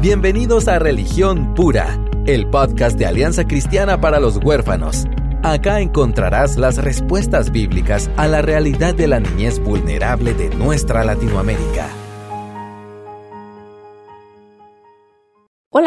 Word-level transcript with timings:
Bienvenidos 0.00 0.68
a 0.68 0.78
Religión 0.78 1.54
Pura, 1.54 1.98
el 2.26 2.46
podcast 2.48 2.98
de 2.98 3.06
Alianza 3.06 3.46
Cristiana 3.46 3.98
para 3.98 4.20
los 4.20 4.36
Huérfanos. 4.36 5.06
Acá 5.42 5.80
encontrarás 5.80 6.58
las 6.58 6.76
respuestas 6.76 7.50
bíblicas 7.50 8.10
a 8.18 8.28
la 8.28 8.42
realidad 8.42 8.94
de 8.94 9.08
la 9.08 9.20
niñez 9.20 9.58
vulnerable 9.58 10.34
de 10.34 10.54
nuestra 10.54 11.02
Latinoamérica. 11.02 11.88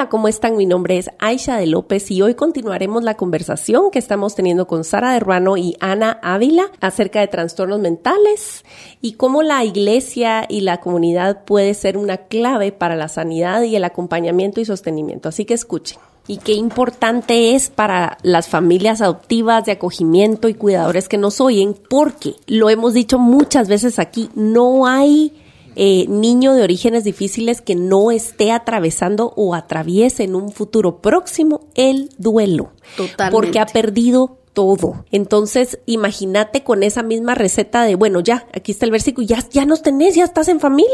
¿Cómo 0.07 0.29
están? 0.29 0.55
Mi 0.55 0.65
nombre 0.65 0.97
es 0.97 1.09
Aisha 1.19 1.57
de 1.57 1.65
López 1.65 2.09
y 2.09 2.21
hoy 2.21 2.33
continuaremos 2.33 3.03
la 3.03 3.15
conversación 3.15 3.91
que 3.91 3.99
estamos 3.99 4.33
teniendo 4.33 4.65
con 4.65 4.85
Sara 4.85 5.11
de 5.11 5.19
Ruano 5.19 5.57
y 5.57 5.75
Ana 5.81 6.19
Ávila 6.23 6.71
acerca 6.79 7.19
de 7.19 7.27
trastornos 7.27 7.81
mentales 7.81 8.63
y 9.01 9.13
cómo 9.13 9.43
la 9.43 9.65
iglesia 9.65 10.45
y 10.47 10.61
la 10.61 10.79
comunidad 10.79 11.43
puede 11.43 11.73
ser 11.73 11.97
una 11.97 12.15
clave 12.15 12.71
para 12.71 12.95
la 12.95 13.09
sanidad 13.09 13.63
y 13.63 13.75
el 13.75 13.83
acompañamiento 13.83 14.61
y 14.61 14.65
sostenimiento. 14.65 15.27
Así 15.27 15.43
que 15.43 15.55
escuchen. 15.55 15.99
Y 16.27 16.37
qué 16.37 16.53
importante 16.53 17.55
es 17.55 17.69
para 17.69 18.17
las 18.21 18.47
familias 18.47 19.01
adoptivas 19.01 19.65
de 19.65 19.73
acogimiento 19.73 20.47
y 20.47 20.53
cuidadores 20.53 21.09
que 21.09 21.17
nos 21.17 21.41
oyen, 21.41 21.75
porque 21.89 22.35
lo 22.47 22.69
hemos 22.69 22.93
dicho 22.93 23.19
muchas 23.19 23.67
veces 23.67 23.99
aquí, 23.99 24.29
no 24.35 24.87
hay 24.87 25.33
eh, 25.75 26.05
niño 26.07 26.53
de 26.53 26.63
orígenes 26.63 27.03
difíciles 27.03 27.61
que 27.61 27.75
no 27.75 28.11
esté 28.11 28.51
atravesando 28.51 29.33
o 29.35 29.55
atraviese 29.55 30.23
en 30.23 30.35
un 30.35 30.51
futuro 30.51 31.01
próximo 31.01 31.67
el 31.75 32.09
duelo. 32.17 32.71
Totalmente. 32.95 33.31
Porque 33.31 33.59
ha 33.59 33.65
perdido 33.65 34.39
todo. 34.53 35.05
Entonces, 35.11 35.79
imagínate 35.85 36.63
con 36.63 36.83
esa 36.83 37.03
misma 37.03 37.35
receta 37.35 37.83
de, 37.83 37.95
bueno, 37.95 38.19
ya, 38.19 38.47
aquí 38.53 38.71
está 38.71 38.85
el 38.85 38.91
versículo, 38.91 39.25
ya, 39.25 39.43
ya 39.49 39.65
nos 39.65 39.81
tenés, 39.81 40.15
ya 40.15 40.23
estás 40.23 40.47
en 40.47 40.59
familia. 40.59 40.89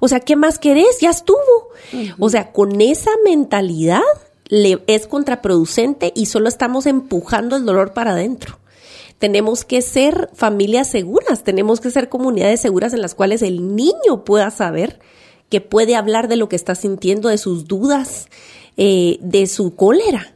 O 0.00 0.08
sea, 0.08 0.20
¿qué 0.20 0.36
más 0.36 0.58
querés? 0.58 1.00
Ya 1.00 1.10
estuvo. 1.10 1.38
O 2.18 2.28
sea, 2.30 2.52
con 2.52 2.80
esa 2.80 3.10
mentalidad 3.24 4.00
le 4.48 4.82
es 4.86 5.06
contraproducente 5.06 6.12
y 6.14 6.26
solo 6.26 6.48
estamos 6.48 6.86
empujando 6.86 7.56
el 7.56 7.64
dolor 7.64 7.92
para 7.92 8.12
adentro. 8.12 8.58
Tenemos 9.20 9.64
que 9.64 9.82
ser 9.82 10.30
familias 10.34 10.88
seguras, 10.90 11.44
tenemos 11.44 11.80
que 11.80 11.90
ser 11.92 12.08
comunidades 12.08 12.60
seguras 12.60 12.92
en 12.94 13.02
las 13.02 13.14
cuales 13.14 13.42
el 13.42 13.76
niño 13.76 14.24
pueda 14.24 14.50
saber 14.50 14.98
que 15.50 15.60
puede 15.60 15.94
hablar 15.94 16.26
de 16.26 16.36
lo 16.36 16.48
que 16.48 16.56
está 16.56 16.74
sintiendo, 16.74 17.28
de 17.28 17.36
sus 17.38 17.66
dudas, 17.68 18.28
eh, 18.76 19.18
de 19.20 19.46
su 19.46 19.74
cólera. 19.76 20.34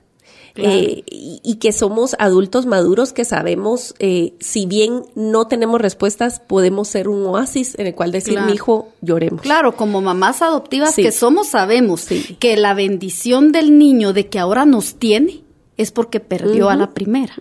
Claro. 0.52 0.70
Eh, 0.70 1.02
y, 1.10 1.40
y, 1.42 1.54
que 1.56 1.72
somos 1.72 2.14
adultos 2.20 2.66
maduros 2.66 3.12
que 3.12 3.24
sabemos, 3.24 3.94
eh, 3.98 4.34
si 4.38 4.66
bien 4.66 5.02
no 5.16 5.48
tenemos 5.48 5.80
respuestas, 5.80 6.38
podemos 6.40 6.86
ser 6.88 7.08
un 7.08 7.24
oasis 7.26 7.76
en 7.78 7.86
el 7.88 7.94
cual 7.94 8.12
decir, 8.12 8.34
Claro. 8.34 8.46
mi 8.48 8.52
hijo, 8.52 8.88
lloremos. 9.00 9.40
Claro, 9.40 9.74
como 9.76 10.00
mamás 10.00 10.42
adoptivas 10.42 10.94
Sí. 10.94 11.02
que 11.02 11.10
somos, 11.10 11.48
sabemos 11.48 12.02
Sí. 12.02 12.36
que 12.38 12.56
la 12.56 12.74
bendición 12.74 13.50
del 13.50 13.78
niño 13.78 14.12
de 14.12 14.28
que 14.28 14.38
ahora 14.38 14.64
nos 14.66 14.94
tiene 14.96 15.43
es 15.76 15.90
porque 15.90 16.20
perdió 16.20 16.70
a 16.70 16.76
la 16.76 16.90
primera. 16.90 17.34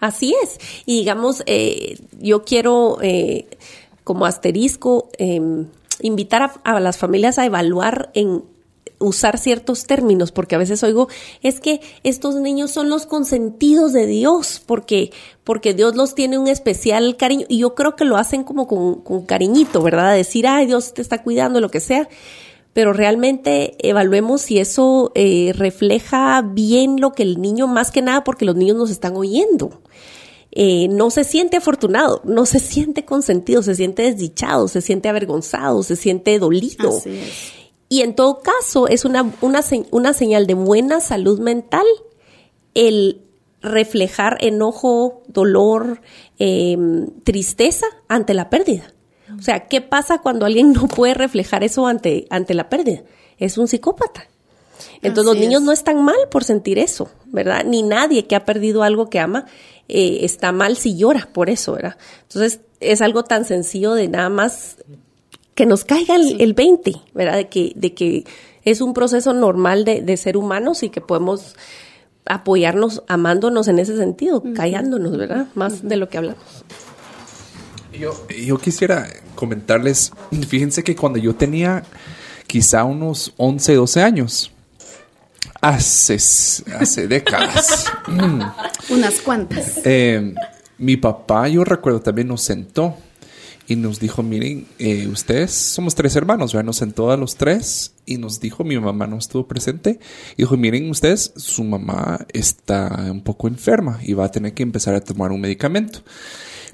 Así 0.00 0.34
es. 0.42 0.58
Y 0.86 1.00
digamos, 1.00 1.42
eh, 1.46 1.98
yo 2.20 2.42
quiero, 2.42 2.98
eh, 3.02 3.46
como 4.04 4.26
asterisco, 4.26 5.08
eh, 5.18 5.40
invitar 6.00 6.42
a, 6.42 6.76
a 6.76 6.80
las 6.80 6.98
familias 6.98 7.38
a 7.38 7.46
evaluar 7.46 8.10
en 8.14 8.42
usar 8.98 9.38
ciertos 9.38 9.86
términos, 9.86 10.32
porque 10.32 10.54
a 10.54 10.58
veces 10.58 10.82
oigo, 10.82 11.08
es 11.42 11.60
que 11.60 11.80
estos 12.02 12.34
niños 12.36 12.70
son 12.70 12.88
los 12.88 13.06
consentidos 13.06 13.92
de 13.92 14.06
Dios, 14.06 14.60
porque, 14.64 15.12
porque 15.44 15.74
Dios 15.74 15.94
los 15.94 16.14
tiene 16.14 16.38
un 16.38 16.48
especial 16.48 17.16
cariño, 17.16 17.46
y 17.48 17.58
yo 17.58 17.74
creo 17.74 17.96
que 17.96 18.04
lo 18.04 18.16
hacen 18.16 18.44
como 18.44 18.66
con, 18.66 19.02
con 19.02 19.24
cariñito, 19.24 19.82
¿verdad? 19.82 20.14
Decir, 20.14 20.46
ay, 20.46 20.66
Dios 20.66 20.94
te 20.94 21.02
está 21.02 21.22
cuidando, 21.22 21.60
lo 21.60 21.70
que 21.70 21.80
sea, 21.80 22.08
pero 22.78 22.92
realmente 22.92 23.74
evaluemos 23.80 24.40
si 24.40 24.60
eso 24.60 25.10
eh, 25.16 25.52
refleja 25.52 26.42
bien 26.42 27.00
lo 27.00 27.10
que 27.10 27.24
el 27.24 27.40
niño, 27.40 27.66
más 27.66 27.90
que 27.90 28.02
nada 28.02 28.22
porque 28.22 28.44
los 28.44 28.54
niños 28.54 28.76
nos 28.76 28.90
están 28.90 29.16
oyendo. 29.16 29.82
Eh, 30.52 30.86
no 30.86 31.10
se 31.10 31.24
siente 31.24 31.56
afortunado, 31.56 32.20
no 32.22 32.46
se 32.46 32.60
siente 32.60 33.04
consentido, 33.04 33.64
se 33.64 33.74
siente 33.74 34.02
desdichado, 34.02 34.68
se 34.68 34.80
siente 34.80 35.08
avergonzado, 35.08 35.82
se 35.82 35.96
siente 35.96 36.38
dolido. 36.38 36.90
Así 36.90 37.18
es. 37.18 37.52
Y 37.88 38.02
en 38.02 38.14
todo 38.14 38.38
caso, 38.38 38.86
es 38.86 39.04
una, 39.04 39.28
una, 39.40 39.64
una 39.90 40.12
señal 40.12 40.46
de 40.46 40.54
buena 40.54 41.00
salud 41.00 41.40
mental 41.40 41.84
el 42.74 43.22
reflejar 43.60 44.38
enojo, 44.40 45.24
dolor, 45.26 46.00
eh, 46.38 46.76
tristeza 47.24 47.86
ante 48.06 48.34
la 48.34 48.50
pérdida. 48.50 48.94
O 49.36 49.42
sea, 49.42 49.66
¿qué 49.66 49.80
pasa 49.80 50.18
cuando 50.18 50.46
alguien 50.46 50.72
no 50.72 50.88
puede 50.88 51.14
reflejar 51.14 51.64
eso 51.64 51.86
ante, 51.86 52.26
ante 52.30 52.54
la 52.54 52.68
pérdida? 52.68 53.02
Es 53.38 53.58
un 53.58 53.68
psicópata. 53.68 54.26
Entonces 55.02 55.24
los 55.24 55.36
niños 55.36 55.62
es. 55.62 55.66
no 55.66 55.72
están 55.72 56.04
mal 56.04 56.16
por 56.30 56.44
sentir 56.44 56.78
eso, 56.78 57.10
¿verdad? 57.26 57.64
Ni 57.64 57.82
nadie 57.82 58.26
que 58.26 58.36
ha 58.36 58.44
perdido 58.44 58.82
algo 58.82 59.10
que 59.10 59.20
ama 59.20 59.46
eh, 59.88 60.20
está 60.22 60.52
mal 60.52 60.76
si 60.76 60.96
llora 60.96 61.28
por 61.32 61.50
eso, 61.50 61.72
¿verdad? 61.72 61.96
Entonces 62.22 62.60
es 62.80 63.00
algo 63.00 63.24
tan 63.24 63.44
sencillo 63.44 63.94
de 63.94 64.08
nada 64.08 64.28
más 64.28 64.76
que 65.54 65.66
nos 65.66 65.84
caiga 65.84 66.14
el, 66.14 66.40
el 66.40 66.54
20, 66.54 66.92
¿verdad? 67.14 67.36
De 67.36 67.48
que, 67.48 67.72
de 67.74 67.94
que 67.94 68.24
es 68.64 68.80
un 68.80 68.94
proceso 68.94 69.32
normal 69.32 69.84
de, 69.84 70.02
de 70.02 70.16
ser 70.16 70.36
humanos 70.36 70.82
y 70.82 70.90
que 70.90 71.00
podemos 71.00 71.56
apoyarnos 72.26 73.02
amándonos 73.08 73.68
en 73.68 73.78
ese 73.78 73.96
sentido, 73.96 74.42
callándonos, 74.54 75.16
¿verdad? 75.16 75.46
Más 75.54 75.88
de 75.88 75.96
lo 75.96 76.08
que 76.08 76.18
hablamos. 76.18 76.64
Yo, 77.98 78.26
yo 78.28 78.58
quisiera 78.58 79.08
comentarles, 79.34 80.12
fíjense 80.48 80.84
que 80.84 80.94
cuando 80.94 81.18
yo 81.18 81.34
tenía 81.34 81.82
quizá 82.46 82.84
unos 82.84 83.32
11, 83.36 83.74
12 83.74 84.02
años, 84.02 84.52
hace, 85.60 86.14
hace 86.14 87.08
décadas, 87.08 87.92
mm, 88.06 88.40
Unas 88.90 89.14
cuantas. 89.20 89.80
eh, 89.84 90.34
mi 90.78 90.96
papá, 90.96 91.48
yo 91.48 91.64
recuerdo, 91.64 92.00
también 92.00 92.28
nos 92.28 92.42
sentó 92.42 92.96
y 93.66 93.76
nos 93.76 94.00
dijo, 94.00 94.22
miren, 94.22 94.66
eh, 94.78 95.08
ustedes 95.08 95.50
somos 95.50 95.94
tres 95.94 96.16
hermanos, 96.16 96.52
¿verdad? 96.54 96.66
Nos 96.66 96.76
sentó 96.76 97.10
a 97.10 97.16
los 97.16 97.36
tres 97.36 97.92
y 98.06 98.16
nos 98.16 98.40
dijo, 98.40 98.64
mi 98.64 98.78
mamá 98.78 99.06
no 99.06 99.18
estuvo 99.18 99.46
presente, 99.46 99.98
y 100.36 100.42
dijo, 100.42 100.56
miren 100.56 100.88
ustedes, 100.88 101.32
su 101.36 101.64
mamá 101.64 102.26
está 102.32 103.08
un 103.10 103.20
poco 103.22 103.48
enferma 103.48 103.98
y 104.02 104.14
va 104.14 104.24
a 104.26 104.30
tener 104.30 104.54
que 104.54 104.62
empezar 104.62 104.94
a 104.94 105.00
tomar 105.00 105.32
un 105.32 105.40
medicamento. 105.40 106.00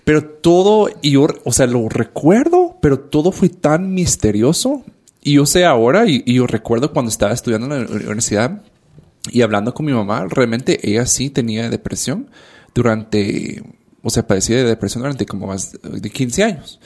Pero 0.04 0.24
todo, 0.24 0.90
y 1.00 1.12
yo, 1.12 1.26
o 1.44 1.52
sea, 1.52 1.66
lo 1.66 1.88
recuerdo, 1.88 2.76
pero 2.80 3.00
todo 3.00 3.32
fue 3.32 3.48
tan 3.48 3.94
misterioso. 3.94 4.84
Y 5.22 5.34
yo 5.34 5.46
sé 5.46 5.64
ahora, 5.64 6.06
y, 6.06 6.22
yo 6.32 6.46
recuerdo 6.46 6.92
cuando 6.92 7.08
estaba 7.08 7.32
estudiando 7.32 7.74
en 7.74 7.84
la 7.84 7.90
universidad 7.90 8.62
y 9.30 9.40
hablando 9.40 9.72
con 9.72 9.86
mi 9.86 9.92
mamá, 9.92 10.26
realmente 10.28 10.78
ella 10.88 11.06
sí 11.06 11.30
tenía 11.30 11.70
depresión 11.70 12.28
durante, 12.74 13.62
o 14.02 14.10
sea, 14.10 14.26
padecía 14.26 14.56
de 14.56 14.64
depresión 14.64 15.02
durante 15.02 15.24
como 15.24 15.46
más 15.46 15.78
de 15.82 16.10
15 16.10 16.44
años. 16.44 16.80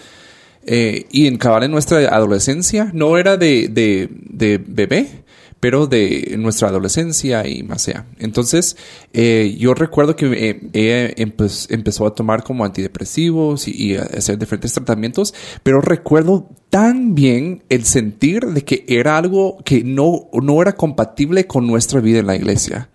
Eh, 0.65 1.07
y 1.11 1.27
en 1.27 1.39
cabal 1.39 1.65
en 1.65 1.73
nuestra 1.73 1.99
adolescencia, 2.15 2.91
no 2.93 3.19
era 3.19 3.37
de, 3.37 3.69
de 3.69 4.59
bebé, 4.65 5.25
pero 5.61 5.87
de 5.87 6.37
nuestra 6.39 6.69
adolescencia 6.69 7.47
y 7.49 7.63
más 7.63 7.89
allá. 7.89 8.07
Entonces, 8.19 8.77
eh, 9.13 9.57
yo 9.59 9.75
recuerdo 9.75 10.15
que 10.15 10.27
eh, 10.27 10.61
ella 10.73 11.15
empe- 11.17 11.67
empezó 11.71 12.07
a 12.07 12.15
tomar 12.15 12.45
como 12.45 12.65
antidepresivos 12.65 13.67
y, 13.67 13.73
y 13.73 13.97
a 13.97 14.03
hacer 14.03 14.39
diferentes 14.39 14.73
tratamientos, 14.73 15.35
pero 15.63 15.81
recuerdo 15.81 16.49
tan 16.71 17.15
bien 17.15 17.65
el 17.69 17.85
sentir 17.85 18.47
de 18.47 18.63
que 18.63 18.85
era 18.89 19.17
algo 19.17 19.59
que 19.65 19.83
no, 19.83 20.29
no 20.33 20.63
era 20.63 20.75
compatible 20.75 21.47
con 21.47 21.67
nuestra 21.67 22.01
vida 22.01 22.21
en 22.21 22.27
la 22.27 22.37
iglesia. 22.37 22.89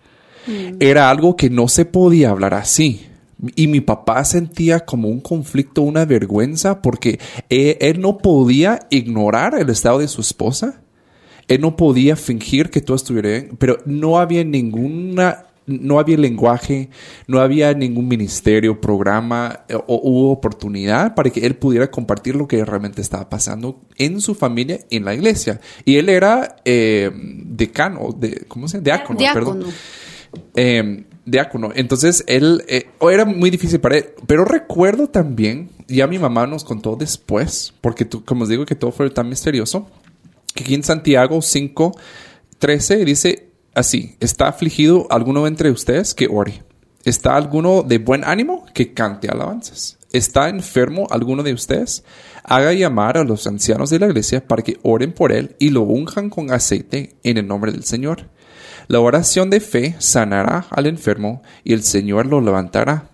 Era 0.78 1.08
algo 1.10 1.36
que 1.36 1.48
no 1.48 1.68
se 1.68 1.86
podía 1.86 2.30
hablar 2.30 2.54
así. 2.54 3.06
Y 3.56 3.66
mi 3.66 3.80
papá 3.80 4.24
sentía 4.24 4.80
como 4.80 5.08
un 5.08 5.20
conflicto, 5.20 5.82
una 5.82 6.04
vergüenza, 6.04 6.80
porque 6.80 7.18
él, 7.48 7.76
él 7.80 8.00
no 8.00 8.18
podía 8.18 8.86
ignorar 8.90 9.54
el 9.58 9.70
estado 9.70 9.98
de 9.98 10.08
su 10.08 10.20
esposa. 10.20 10.80
Él 11.48 11.60
no 11.60 11.76
podía 11.76 12.16
fingir 12.16 12.70
que 12.70 12.80
todo 12.80 12.96
estuviera 12.96 13.28
bien, 13.28 13.56
pero 13.58 13.78
no 13.84 14.18
había 14.18 14.44
ninguna, 14.44 15.46
no 15.66 15.98
había 15.98 16.16
lenguaje, 16.16 16.90
no 17.26 17.40
había 17.40 17.72
ningún 17.74 18.08
ministerio, 18.08 18.80
programa 18.80 19.60
eh, 19.68 19.74
o 19.74 20.00
hubo 20.02 20.30
oportunidad 20.30 21.14
para 21.14 21.30
que 21.30 21.46
él 21.46 21.56
pudiera 21.56 21.90
compartir 21.90 22.36
lo 22.36 22.48
que 22.48 22.64
realmente 22.64 23.00
estaba 23.00 23.28
pasando 23.28 23.80
en 23.96 24.20
su 24.20 24.34
familia, 24.34 24.80
en 24.90 25.04
la 25.04 25.14
iglesia. 25.14 25.60
Y 25.84 25.96
él 25.96 26.08
era 26.08 26.56
eh, 26.64 27.10
decano, 27.14 28.14
de, 28.16 28.44
¿cómo 28.48 28.68
se 28.68 28.78
llama? 28.78 28.84
Diácono, 28.84 29.18
Diácono. 29.18 29.52
perdón 29.52 29.74
eh, 30.54 31.04
diácono. 31.24 31.70
Entonces, 31.74 32.24
él 32.26 32.64
eh, 32.68 32.86
era 33.00 33.24
muy 33.24 33.50
difícil 33.50 33.80
para 33.80 33.98
él. 33.98 34.06
Pero 34.26 34.44
recuerdo 34.44 35.08
también, 35.08 35.70
ya 35.88 36.06
mi 36.06 36.18
mamá 36.18 36.46
nos 36.46 36.64
contó 36.64 36.96
después, 36.96 37.72
porque 37.80 38.04
tú, 38.04 38.24
como 38.24 38.42
os 38.44 38.48
digo 38.48 38.66
que 38.66 38.74
todo 38.74 38.92
fue 38.92 39.08
tan 39.10 39.28
misterioso, 39.28 39.88
aquí 40.56 40.74
en 40.74 40.82
Santiago 40.82 41.42
5, 41.42 41.96
13 42.58 43.04
dice 43.04 43.50
así, 43.74 44.16
¿está 44.20 44.48
afligido 44.48 45.06
alguno 45.10 45.46
entre 45.46 45.70
ustedes 45.70 46.14
que 46.14 46.28
ore? 46.30 46.62
¿Está 47.04 47.36
alguno 47.36 47.82
de 47.82 47.98
buen 47.98 48.24
ánimo 48.24 48.64
que 48.72 48.94
cante 48.94 49.28
alabanzas? 49.28 49.98
¿está 50.14 50.48
enfermo 50.48 51.06
alguno 51.10 51.42
de 51.42 51.52
ustedes? 51.52 52.04
Haga 52.44 52.72
llamar 52.72 53.18
a 53.18 53.24
los 53.24 53.46
ancianos 53.46 53.90
de 53.90 53.98
la 53.98 54.06
iglesia 54.06 54.46
para 54.46 54.62
que 54.62 54.78
oren 54.82 55.12
por 55.12 55.32
él 55.32 55.56
y 55.58 55.70
lo 55.70 55.82
unjan 55.82 56.30
con 56.30 56.52
aceite 56.52 57.16
en 57.24 57.36
el 57.36 57.46
nombre 57.46 57.72
del 57.72 57.84
Señor. 57.84 58.30
La 58.86 59.00
oración 59.00 59.50
de 59.50 59.60
fe 59.60 59.96
sanará 59.98 60.66
al 60.70 60.86
enfermo 60.86 61.42
y 61.64 61.72
el 61.72 61.82
Señor 61.82 62.26
lo 62.26 62.40
levantará. 62.40 63.10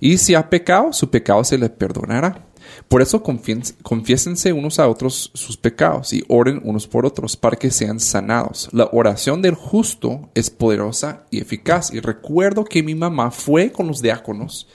Y 0.00 0.18
si 0.18 0.34
ha 0.34 0.48
pecado, 0.48 0.92
su 0.92 1.10
pecado 1.10 1.42
se 1.44 1.58
le 1.58 1.70
perdonará. 1.70 2.46
Por 2.88 3.02
eso 3.02 3.22
confiésense 3.22 4.52
unos 4.52 4.78
a 4.78 4.88
otros 4.88 5.30
sus 5.34 5.56
pecados 5.56 6.12
y 6.12 6.24
oren 6.28 6.60
unos 6.64 6.86
por 6.86 7.06
otros 7.06 7.36
para 7.36 7.56
que 7.56 7.70
sean 7.70 8.00
sanados. 8.00 8.68
La 8.72 8.88
oración 8.92 9.42
del 9.42 9.54
justo 9.54 10.28
es 10.34 10.50
poderosa 10.50 11.24
y 11.30 11.40
eficaz. 11.40 11.92
Y 11.92 12.00
recuerdo 12.00 12.64
que 12.64 12.82
mi 12.82 12.94
mamá 12.94 13.30
fue 13.30 13.72
con 13.72 13.86
los 13.86 14.02
diáconos 14.02 14.66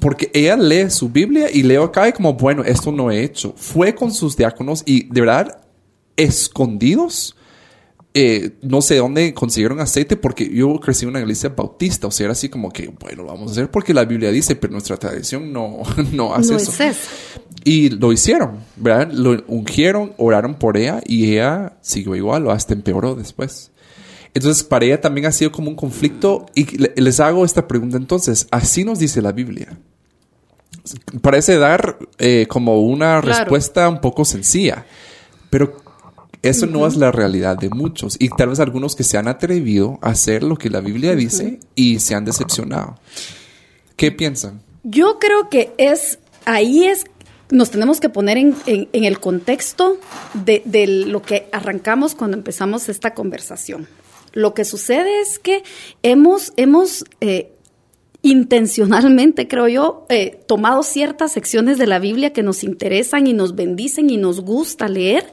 porque 0.00 0.30
ella 0.34 0.56
lee 0.56 0.90
su 0.90 1.08
Biblia 1.08 1.48
y 1.52 1.62
leo 1.62 1.84
acá 1.84 2.08
y 2.08 2.12
como, 2.12 2.34
bueno, 2.34 2.62
esto 2.64 2.92
no 2.92 3.10
he 3.10 3.22
hecho. 3.22 3.54
Fue 3.56 3.94
con 3.94 4.12
sus 4.12 4.36
diáconos 4.36 4.82
y 4.84 5.04
de 5.04 5.20
verdad, 5.20 5.62
escondidos, 6.16 7.36
eh, 8.18 8.52
no 8.62 8.80
sé 8.80 8.96
dónde 8.96 9.34
consiguieron 9.34 9.78
aceite 9.78 10.16
porque 10.16 10.48
yo 10.48 10.80
crecí 10.80 11.04
en 11.04 11.10
una 11.10 11.20
iglesia 11.20 11.50
bautista, 11.50 12.06
o 12.06 12.10
sea, 12.10 12.24
era 12.24 12.32
así 12.32 12.48
como 12.48 12.70
que, 12.70 12.88
bueno, 12.88 13.24
lo 13.24 13.28
vamos 13.28 13.50
a 13.50 13.52
hacer 13.52 13.70
porque 13.70 13.92
la 13.92 14.06
Biblia 14.06 14.30
dice, 14.30 14.56
pero 14.56 14.72
nuestra 14.72 14.96
tradición 14.96 15.52
no, 15.52 15.82
no 16.12 16.34
hace 16.34 16.56
eso. 16.56 16.72
Y 17.62 17.90
lo 17.90 18.14
hicieron, 18.14 18.60
¿verdad? 18.76 19.12
Lo 19.12 19.44
ungieron, 19.48 20.14
oraron 20.16 20.54
por 20.54 20.78
ella 20.78 21.02
y 21.04 21.34
ella 21.34 21.76
siguió 21.82 22.16
igual 22.16 22.46
o 22.46 22.52
hasta 22.52 22.72
empeoró 22.72 23.16
después. 23.16 23.70
Entonces, 24.32 24.64
para 24.64 24.86
ella 24.86 24.98
también 25.02 25.26
ha 25.26 25.32
sido 25.32 25.52
como 25.52 25.68
un 25.68 25.76
conflicto 25.76 26.46
y 26.54 26.64
les 26.98 27.20
hago 27.20 27.44
esta 27.44 27.68
pregunta 27.68 27.98
entonces, 27.98 28.46
así 28.50 28.82
nos 28.82 28.98
dice 28.98 29.20
la 29.20 29.32
Biblia. 29.32 29.78
Parece 31.20 31.58
dar 31.58 31.98
eh, 32.16 32.46
como 32.48 32.80
una 32.80 33.20
respuesta 33.20 33.90
un 33.90 34.00
poco 34.00 34.24
sencilla, 34.24 34.86
pero 35.50 35.84
eso 36.48 36.66
no 36.66 36.86
es 36.86 36.96
la 36.96 37.12
realidad 37.12 37.56
de 37.56 37.70
muchos 37.70 38.16
y 38.18 38.28
tal 38.28 38.50
vez 38.50 38.60
algunos 38.60 38.96
que 38.96 39.04
se 39.04 39.18
han 39.18 39.28
atrevido 39.28 39.98
a 40.02 40.10
hacer 40.10 40.42
lo 40.42 40.56
que 40.56 40.70
la 40.70 40.80
Biblia 40.80 41.14
dice 41.14 41.60
y 41.74 42.00
se 42.00 42.14
han 42.14 42.24
decepcionado. 42.24 42.98
¿Qué 43.96 44.12
piensan? 44.12 44.62
Yo 44.82 45.18
creo 45.18 45.48
que 45.48 45.72
es 45.78 46.18
ahí 46.44 46.86
es 46.86 47.04
nos 47.50 47.70
tenemos 47.70 48.00
que 48.00 48.08
poner 48.08 48.38
en, 48.38 48.56
el 48.92 49.20
contexto 49.20 49.98
de, 50.34 50.62
lo 51.06 51.22
que 51.22 51.48
arrancamos 51.52 52.14
cuando 52.14 52.36
empezamos 52.36 52.88
esta 52.88 53.14
conversación. 53.14 53.86
Lo 54.32 54.52
que 54.52 54.64
sucede 54.64 55.20
es 55.20 55.38
que 55.38 55.62
hemos, 56.02 56.52
hemos 56.56 57.04
eh, 57.20 57.52
intencionalmente, 58.22 59.46
creo 59.46 59.68
yo, 59.68 60.06
eh, 60.08 60.40
tomado 60.46 60.82
ciertas 60.82 61.32
secciones 61.32 61.78
de 61.78 61.86
la 61.86 62.00
Biblia 62.00 62.32
que 62.32 62.42
nos 62.42 62.64
interesan 62.64 63.26
y 63.26 63.32
nos 63.32 63.54
bendicen 63.54 64.10
y 64.10 64.16
nos 64.16 64.40
gusta 64.40 64.88
leer, 64.88 65.30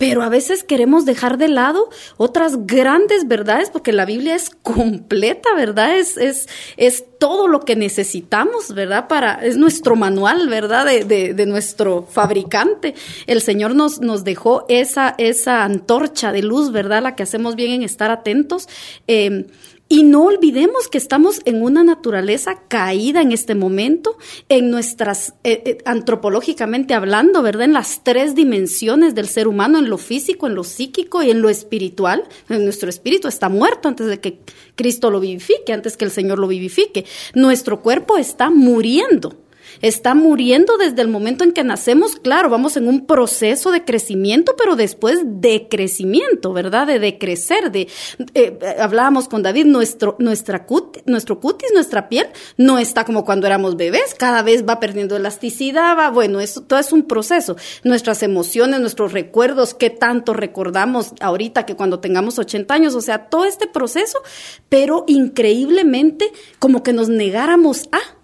pero 0.00 0.22
a 0.22 0.30
veces 0.30 0.64
queremos 0.64 1.04
dejar 1.04 1.36
de 1.36 1.48
lado 1.48 1.90
otras 2.16 2.66
grandes 2.66 3.28
verdades 3.28 3.68
porque 3.68 3.92
la 3.92 4.06
Biblia 4.06 4.34
es 4.34 4.48
completa, 4.48 5.50
¿verdad? 5.54 5.98
Es, 5.98 6.16
es, 6.16 6.48
es 6.78 7.04
todo 7.18 7.48
lo 7.48 7.60
que 7.60 7.76
necesitamos, 7.76 8.72
¿verdad? 8.72 9.08
Para, 9.08 9.34
es 9.44 9.58
nuestro 9.58 9.96
manual, 9.96 10.48
¿verdad? 10.48 10.86
De, 10.86 11.04
de, 11.04 11.34
de 11.34 11.44
nuestro 11.44 12.08
fabricante. 12.10 12.94
El 13.26 13.42
Señor 13.42 13.74
nos, 13.74 14.00
nos 14.00 14.24
dejó 14.24 14.64
esa, 14.70 15.14
esa 15.18 15.64
antorcha 15.64 16.32
de 16.32 16.44
luz, 16.44 16.72
¿verdad? 16.72 17.02
La 17.02 17.14
que 17.14 17.24
hacemos 17.24 17.54
bien 17.54 17.72
en 17.72 17.82
estar 17.82 18.10
atentos. 18.10 18.70
Eh, 19.06 19.48
y 19.92 20.04
no 20.04 20.22
olvidemos 20.22 20.86
que 20.86 20.98
estamos 20.98 21.40
en 21.46 21.62
una 21.64 21.82
naturaleza 21.82 22.62
caída 22.68 23.22
en 23.22 23.32
este 23.32 23.56
momento, 23.56 24.16
en 24.48 24.70
nuestras, 24.70 25.34
eh, 25.42 25.62
eh, 25.66 25.78
antropológicamente 25.84 26.94
hablando, 26.94 27.42
¿verdad? 27.42 27.64
En 27.64 27.72
las 27.72 28.04
tres 28.04 28.36
dimensiones 28.36 29.16
del 29.16 29.26
ser 29.26 29.48
humano, 29.48 29.80
en 29.80 29.90
lo 29.90 29.98
físico, 29.98 30.46
en 30.46 30.54
lo 30.54 30.62
psíquico 30.62 31.24
y 31.24 31.32
en 31.32 31.42
lo 31.42 31.50
espiritual. 31.50 32.22
Nuestro 32.48 32.88
espíritu 32.88 33.26
está 33.26 33.48
muerto 33.48 33.88
antes 33.88 34.06
de 34.06 34.20
que 34.20 34.38
Cristo 34.76 35.10
lo 35.10 35.18
vivifique, 35.18 35.72
antes 35.72 35.96
que 35.96 36.04
el 36.04 36.12
Señor 36.12 36.38
lo 36.38 36.46
vivifique. 36.46 37.04
Nuestro 37.34 37.82
cuerpo 37.82 38.16
está 38.16 38.48
muriendo 38.48 39.34
está 39.82 40.14
muriendo 40.14 40.76
desde 40.76 41.02
el 41.02 41.08
momento 41.08 41.44
en 41.44 41.52
que 41.52 41.64
nacemos. 41.64 42.16
Claro, 42.16 42.50
vamos 42.50 42.76
en 42.76 42.88
un 42.88 43.06
proceso 43.06 43.72
de 43.72 43.84
crecimiento, 43.84 44.54
pero 44.56 44.76
después 44.76 45.20
de 45.24 45.68
crecimiento, 45.68 46.52
¿verdad? 46.52 46.86
De 46.86 46.98
decrecer, 46.98 47.70
de, 47.70 47.88
eh, 48.34 48.58
hablábamos 48.78 49.28
con 49.28 49.42
David, 49.42 49.66
nuestro, 49.66 50.16
nuestra 50.18 50.66
nuestro 51.06 51.40
cutis, 51.40 51.70
nuestra 51.72 52.08
piel, 52.08 52.28
no 52.56 52.78
está 52.78 53.04
como 53.04 53.24
cuando 53.24 53.46
éramos 53.46 53.76
bebés, 53.76 54.14
cada 54.14 54.42
vez 54.42 54.64
va 54.68 54.80
perdiendo 54.80 55.16
elasticidad, 55.16 55.96
va, 55.96 56.10
bueno, 56.10 56.40
eso 56.40 56.62
todo 56.62 56.78
es 56.78 56.92
un 56.92 57.04
proceso. 57.04 57.56
Nuestras 57.84 58.22
emociones, 58.22 58.80
nuestros 58.80 59.12
recuerdos, 59.12 59.74
qué 59.74 59.90
tanto 59.90 60.32
recordamos 60.32 61.12
ahorita 61.20 61.66
que 61.66 61.76
cuando 61.76 62.00
tengamos 62.00 62.38
80 62.38 62.72
años, 62.74 62.94
o 62.94 63.00
sea, 63.00 63.28
todo 63.28 63.44
este 63.44 63.66
proceso, 63.66 64.20
pero 64.68 65.04
increíblemente 65.06 66.30
como 66.58 66.82
que 66.82 66.92
nos 66.92 67.08
negáramos 67.08 67.88
a 67.92 68.19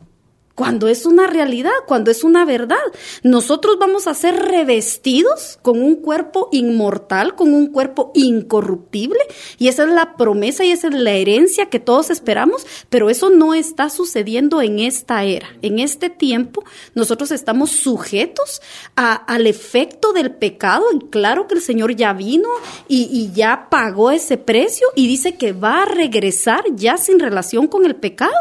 cuando 0.57 0.89
es 0.89 1.05
una 1.05 1.27
realidad, 1.27 1.71
cuando 1.87 2.11
es 2.11 2.25
una 2.25 2.45
verdad. 2.47 2.77
Nosotros 3.23 3.77
vamos 3.79 4.07
a 4.07 4.15
ser 4.15 4.35
revestidos 4.37 5.59
con 5.61 5.83
un 5.83 5.97
cuerpo 5.97 6.49
inmortal, 6.51 7.37
con 7.37 7.53
un 7.53 7.67
cuerpo 7.67 8.11
incorruptible, 8.15 9.21
y 9.59 9.69
esa 9.69 9.85
es 9.85 9.91
la 9.91 10.17
promesa 10.17 10.65
y 10.65 10.73
esa 10.73 10.89
es 10.89 10.95
la 10.95 11.13
herencia 11.13 11.67
que 11.67 11.79
todos 11.79 12.09
esperamos, 12.09 12.67
pero 12.89 13.11
eso 13.11 13.29
no 13.29 13.53
está 13.53 13.91
sucediendo 13.91 14.63
en 14.63 14.79
esta 14.79 15.25
era. 15.25 15.47
En 15.61 15.79
este 15.79 16.09
tiempo, 16.09 16.65
nosotros 16.95 17.33
estamos 17.33 17.71
sujetos 17.71 18.63
al 18.95 19.47
efecto 19.47 20.15
del 20.15 20.33
pecado, 20.33 20.87
y 20.95 21.01
claro 21.11 21.47
que 21.49 21.57
el 21.57 21.61
Señor 21.61 21.95
ya 21.95 22.15
vino 22.15 22.49
y, 22.89 23.31
ya 23.35 23.69
pagó 23.69 24.11
ese 24.11 24.39
precio 24.39 24.87
y 24.95 25.07
dice 25.07 25.37
que 25.37 25.53
va 25.53 25.83
a 25.83 25.85
regresar 25.85 26.65
ya 26.75 26.97
sin 26.97 27.19
relación 27.19 27.67
con 27.67 27.85
el 27.85 27.97
pecado 27.97 28.33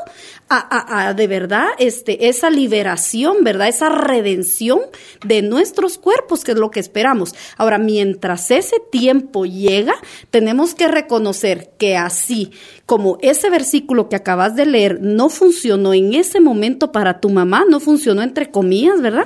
a, 0.48 1.14
de 1.14 1.28
verdad 1.28 1.70
este, 2.06 2.28
esa 2.30 2.52
liberación, 2.52 3.38
¿verdad? 3.44 3.68
Esa 3.68 3.90
redención 3.90 4.80
de 5.26 5.42
nuestros 5.42 5.98
cuerpos, 5.98 6.44
que 6.44 6.52
es 6.52 6.58
lo 6.58 6.70
que 6.70 6.80
esperamos. 6.80 7.34
Ahora, 7.58 7.80
mientras 7.80 8.52
ese 8.52 8.76
tiempo 8.92 9.46
llega, 9.46 9.96
tenemos 10.30 10.76
que 10.76 10.88
reconocer 10.88 11.72
que 11.80 11.98
así 11.98 12.52
como 12.86 13.18
ese 13.22 13.50
versículo 13.50 14.08
que 14.08 14.16
acabas 14.16 14.56
de 14.56 14.68
leer 14.68 15.02
no 15.02 15.30
funcionó 15.30 15.96
en 15.96 16.14
ese 16.14 16.40
momento 16.40 16.92
para 16.92 17.20
tu 17.20 17.32
mamá, 17.32 17.64
no 17.68 17.80
funcionó 17.80 18.22
entre 18.22 18.52
comillas, 18.52 19.02
¿verdad? 19.02 19.26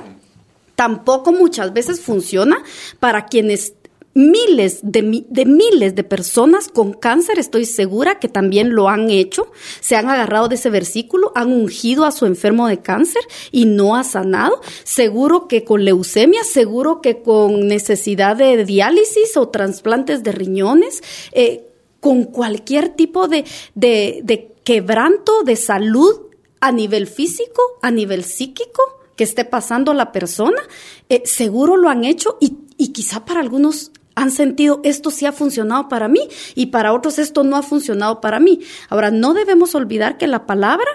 Tampoco 0.74 1.32
muchas 1.32 1.74
veces 1.74 2.00
funciona 2.00 2.62
para 2.98 3.26
quienes 3.26 3.74
miles 4.14 4.80
de, 4.82 5.24
de, 5.28 5.44
miles 5.44 5.94
de 5.94 6.02
personas 6.02 6.68
con 6.68 6.92
cáncer, 6.92 7.38
estoy 7.38 7.64
segura 7.64 8.18
que 8.18 8.28
también 8.28 8.74
lo 8.74 8.88
han 8.88 9.10
hecho, 9.10 9.52
se 9.80 9.94
han 9.94 10.08
agarrado 10.08 10.48
de 10.48 10.56
ese 10.56 10.70
versículo, 10.70 11.32
han 11.34 11.52
ungido 11.52 12.04
a 12.04 12.12
su 12.12 12.26
enfermo 12.26 12.66
de 12.66 12.80
cáncer 12.80 13.22
y 13.52 13.66
no 13.66 13.94
ha 13.94 14.02
sanado. 14.04 14.60
Seguro 14.82 15.46
que 15.46 15.64
con 15.64 15.84
leucemia, 15.84 16.42
seguro 16.44 17.00
que 17.00 17.22
con 17.22 17.68
necesidad 17.68 18.36
de 18.36 18.64
diálisis 18.64 19.36
o 19.36 19.48
trasplantes 19.48 20.22
de 20.24 20.32
riñones, 20.32 21.02
eh, 21.32 21.66
con 22.00 22.24
cualquier 22.24 22.88
tipo 22.90 23.28
de, 23.28 23.44
de, 23.74 24.52
quebranto 24.64 25.42
de 25.44 25.56
salud 25.56 26.22
a 26.60 26.72
nivel 26.72 27.06
físico, 27.06 27.62
a 27.82 27.90
nivel 27.90 28.24
psíquico 28.24 28.82
que 29.16 29.24
esté 29.24 29.44
pasando 29.44 29.92
la 29.92 30.12
persona, 30.12 30.62
eh, 31.08 31.22
seguro 31.26 31.76
lo 31.76 31.90
han 31.90 32.04
hecho 32.04 32.38
y, 32.40 32.56
y 32.78 32.88
quizá 32.88 33.24
para 33.26 33.40
algunos 33.40 33.92
han 34.20 34.30
sentido 34.30 34.80
esto 34.84 35.10
sí 35.10 35.26
ha 35.26 35.32
funcionado 35.32 35.88
para 35.88 36.08
mí 36.08 36.20
y 36.54 36.66
para 36.66 36.92
otros 36.92 37.18
esto 37.18 37.42
no 37.42 37.56
ha 37.56 37.62
funcionado 37.62 38.20
para 38.20 38.38
mí. 38.40 38.60
Ahora, 38.88 39.10
no 39.10 39.34
debemos 39.34 39.74
olvidar 39.74 40.18
que 40.18 40.26
la 40.26 40.46
palabra 40.46 40.90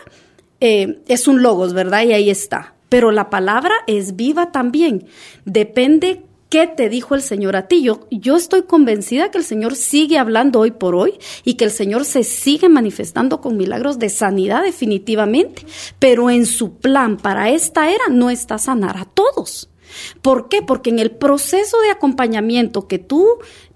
eh, 0.59 1.01
es 1.07 1.27
un 1.27 1.41
logos, 1.41 1.73
¿verdad? 1.73 2.03
Y 2.03 2.13
ahí 2.13 2.29
está. 2.29 2.75
Pero 2.89 3.11
la 3.11 3.29
palabra 3.29 3.73
es 3.87 4.15
viva 4.15 4.51
también. 4.51 5.07
Depende 5.43 6.23
qué 6.49 6.67
te 6.67 6.87
dijo 6.87 7.15
el 7.15 7.21
Señor 7.21 7.55
a 7.55 7.67
ti. 7.67 7.81
Yo, 7.81 8.07
yo 8.11 8.35
estoy 8.35 8.63
convencida 8.63 9.31
que 9.31 9.39
el 9.39 9.43
Señor 9.43 9.75
sigue 9.75 10.19
hablando 10.19 10.59
hoy 10.59 10.71
por 10.71 10.95
hoy 10.95 11.15
y 11.43 11.55
que 11.55 11.65
el 11.65 11.71
Señor 11.71 12.05
se 12.05 12.23
sigue 12.23 12.69
manifestando 12.69 13.41
con 13.41 13.57
milagros 13.57 13.97
de 13.97 14.09
sanidad 14.09 14.63
definitivamente. 14.63 15.65
Pero 15.97 16.29
en 16.29 16.45
su 16.45 16.75
plan 16.75 17.17
para 17.17 17.49
esta 17.49 17.89
era 17.89 18.05
no 18.09 18.29
está 18.29 18.59
sanar 18.59 18.97
a 18.97 19.05
todos. 19.05 19.69
¿Por 20.21 20.49
qué? 20.49 20.61
Porque 20.61 20.89
en 20.89 20.99
el 20.99 21.11
proceso 21.11 21.79
de 21.81 21.91
acompañamiento 21.91 22.87
que 22.87 22.99
tú, 22.99 23.27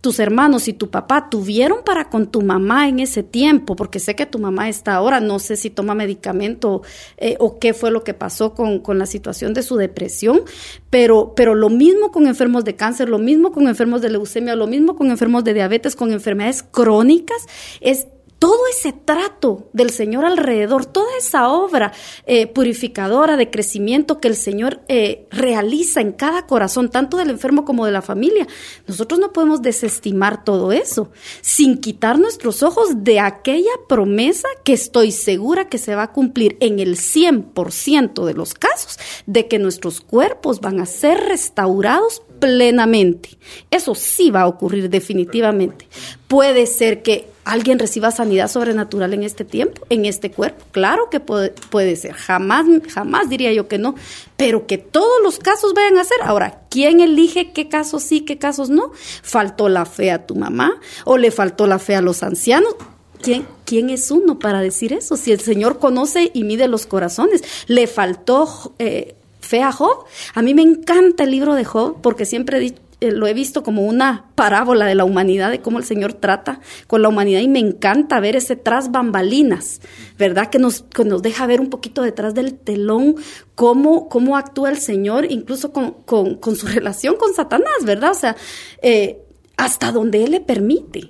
tus 0.01 0.20
hermanos 0.20 0.68
y 0.68 0.74
tu 0.74 0.89
papá 0.89 1.30
tuvieron 1.30 1.80
para 1.84 2.10
con 2.10 2.28
tu 2.28 2.42
mamá 2.42 2.88
en 2.88 3.00
ese 3.00 3.24
tiempo, 3.24 3.75
porque 3.75 4.00
sé 4.00 4.16
que 4.16 4.25
tu 4.25 4.39
mamá 4.39 4.70
está 4.70 4.96
ahora, 4.96 5.20
no 5.20 5.39
sé 5.39 5.56
si 5.58 5.70
toma 5.70 5.94
medicamento 5.94 6.82
eh, 7.18 7.36
o 7.39 7.60
qué 7.60 7.74
fue 7.74 7.92
lo 7.92 8.04
que 8.04 8.13
pasó 8.13 8.54
con, 8.54 8.80
con, 8.80 8.98
la 9.00 9.06
situación 9.06 9.54
de 9.54 9.63
su 9.63 9.75
depresión, 9.75 10.42
pero, 10.89 11.34
pero 11.36 11.56
lo 11.56 11.70
mismo 11.70 12.12
con 12.12 12.28
enfermos 12.28 12.63
de 12.66 12.75
cáncer, 12.75 13.10
lo 13.10 13.20
mismo 13.20 13.51
con 13.51 13.68
enfermos 13.68 14.01
de 14.01 14.10
leucemia, 14.10 14.56
lo 14.56 14.68
mismo 14.68 14.96
con 14.96 15.10
enfermos 15.10 15.44
de 15.44 15.54
diabetes, 15.54 15.96
con 15.96 16.12
enfermedades 16.12 16.63
crónicas, 16.63 17.46
es 17.82 18.08
todo 18.39 18.60
ese 18.72 18.93
trato 18.93 19.69
del 19.74 19.89
Señor 19.89 20.25
alrededor, 20.25 20.86
toda 20.86 21.17
esa 21.17 21.50
obra 21.50 21.91
eh, 22.25 22.48
purificadora 22.48 23.36
de 23.36 23.51
crecimiento 23.51 24.19
que 24.19 24.29
el 24.29 24.36
Señor 24.36 24.81
eh, 24.88 25.27
realiza 25.29 26.00
en 26.00 26.13
cada 26.13 26.48
corazón, 26.48 26.89
tanto 26.89 27.17
del 27.17 27.29
enfermo 27.29 27.65
como 27.65 27.86
de 27.86 27.91
la 27.91 28.01
familia, 28.01 28.48
nosotros 28.88 29.19
no 29.19 29.34
podemos 29.34 29.62
desestimar 29.62 30.46
todo 30.46 30.72
eso 30.72 31.12
sin 31.41 31.79
quitar 31.79 32.17
nuestros 32.17 32.63
ojos 32.63 33.03
de 33.03 33.19
aquella 33.19 33.72
promesa 33.88 34.48
que 34.63 34.74
estoy 34.74 35.12
segura 35.12 35.67
que 35.67 35.77
se 35.77 35.96
va 35.96 36.03
a 36.03 36.12
cumplir 36.13 36.55
en 36.62 36.79
el 36.79 36.96
100% 36.96 38.25
de 38.25 38.34
los 38.34 38.53
casos, 38.53 38.98
de 39.25 39.48
que 39.48 39.60
nuestros 39.60 40.00
cuerpos 40.00 40.62
van 40.62 40.79
a 40.79 40.86
ser 40.86 41.19
restaurados 41.19 42.24
plenamente. 42.39 43.38
Eso 43.72 43.96
sí 43.96 44.31
va 44.31 44.41
a 44.41 44.48
ocurrir 44.48 44.89
definitivamente. 44.89 45.88
Puede 46.27 46.65
ser 46.65 47.01
que 47.01 47.27
alguien 47.46 47.79
reciba 47.79 48.12
sanidad 48.12 48.48
sobrenatural 48.48 49.13
en 49.13 49.24
este 49.24 49.43
tiempo, 49.43 49.86
en 49.89 50.05
este 50.05 50.31
cuerpo. 50.31 50.63
Claro 50.72 51.10
que 51.10 51.19
puede, 51.19 51.53
puede, 51.69 51.96
ser. 51.96 52.13
Jamás, 52.13 52.65
jamás 52.93 53.29
diría 53.29 53.51
yo 53.53 53.67
que 53.67 53.77
no. 53.77 53.96
Pero 54.38 54.67
que 54.67 54.77
todos 54.77 55.22
los 55.24 55.39
casos 55.39 55.74
vayan 55.74 55.98
a 55.98 56.03
ser. 56.03 56.17
Ahora, 56.24 56.62
¿quién 56.69 57.00
elige 57.00 57.51
qué 57.51 57.67
casos 57.67 58.03
sí, 58.03 58.22
qué 58.22 58.38
casos 58.38 58.69
no? 58.69 58.91
¿Faltó 59.24 59.67
la 59.67 59.86
fe 59.86 60.12
a 60.12 60.25
tu 60.25 60.36
mamá? 60.36 60.79
¿O 61.05 61.17
le 61.17 61.31
faltó 61.31 61.65
la 61.65 61.79
fe 61.79 61.96
a 61.96 62.01
los 62.01 62.22
ancianos? 62.22 62.75
¿Quién, 63.22 63.46
¿Quién 63.65 63.89
es 63.89 64.12
uno 64.12 64.39
para 64.39 64.62
decir 64.62 64.93
eso? 64.93 65.17
Si 65.17 65.31
el 65.31 65.41
Señor 65.41 65.79
conoce 65.79 66.31
y 66.34 66.43
mide 66.43 66.67
los 66.67 66.86
corazones. 66.86 67.43
¿Le 67.67 67.88
faltó 67.88 68.74
eh, 68.79 69.15
fe 69.50 69.63
a 69.63 69.72
Job? 69.72 70.06
A 70.36 70.41
mí 70.41 70.53
me 70.53 70.62
encanta 70.62 71.24
el 71.24 71.32
libro 71.32 71.56
de 71.56 71.65
Job 71.65 71.98
porque 72.01 72.25
siempre 72.25 72.75
eh, 73.01 73.12
lo 73.12 73.27
he 73.27 73.34
visto 73.34 73.63
como 73.63 73.84
una 73.84 74.25
parábola 74.36 74.86
de 74.86 74.94
la 74.94 75.06
humanidad, 75.06 75.50
de 75.50 75.62
cómo 75.62 75.79
el 75.79 75.86
Señor 75.86 76.13
trata 76.13 76.60
con 76.86 77.01
la 77.01 77.10
humanidad 77.10 77.39
y 77.39 77.48
me 77.48 77.60
encanta 77.60 78.20
ver 78.20 78.36
ese 78.36 78.56
tras 78.56 78.91
bambalinas, 78.91 79.82
¿verdad? 80.18 80.50
Que 80.50 80.60
nos, 80.60 80.86
nos 81.06 81.22
deja 81.22 81.48
ver 81.48 81.62
un 81.62 81.70
poquito 81.70 82.01
detrás 82.01 82.34
del 82.34 82.56
telón 82.56 83.15
cómo, 83.56 84.10
cómo 84.10 84.38
actúa 84.38 84.70
el 84.70 84.77
Señor, 84.77 85.25
incluso 85.32 85.72
con, 85.72 85.91
con, 86.03 86.56
su 86.56 86.68
relación 86.75 87.15
con 87.15 87.34
Satanás, 87.34 87.86
¿verdad? 87.86 88.12
O 88.12 88.15
sea, 88.15 88.36
eh, 88.82 89.20
hasta 89.58 89.91
donde 89.91 90.24
Él 90.24 90.32
le 90.32 90.41
permite. 90.41 91.10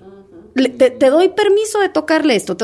Te, 0.67 1.09
doy 1.09 1.29
permiso 1.29 1.79
de 1.79 1.89
tocarle 1.89 2.35
esto. 2.35 2.57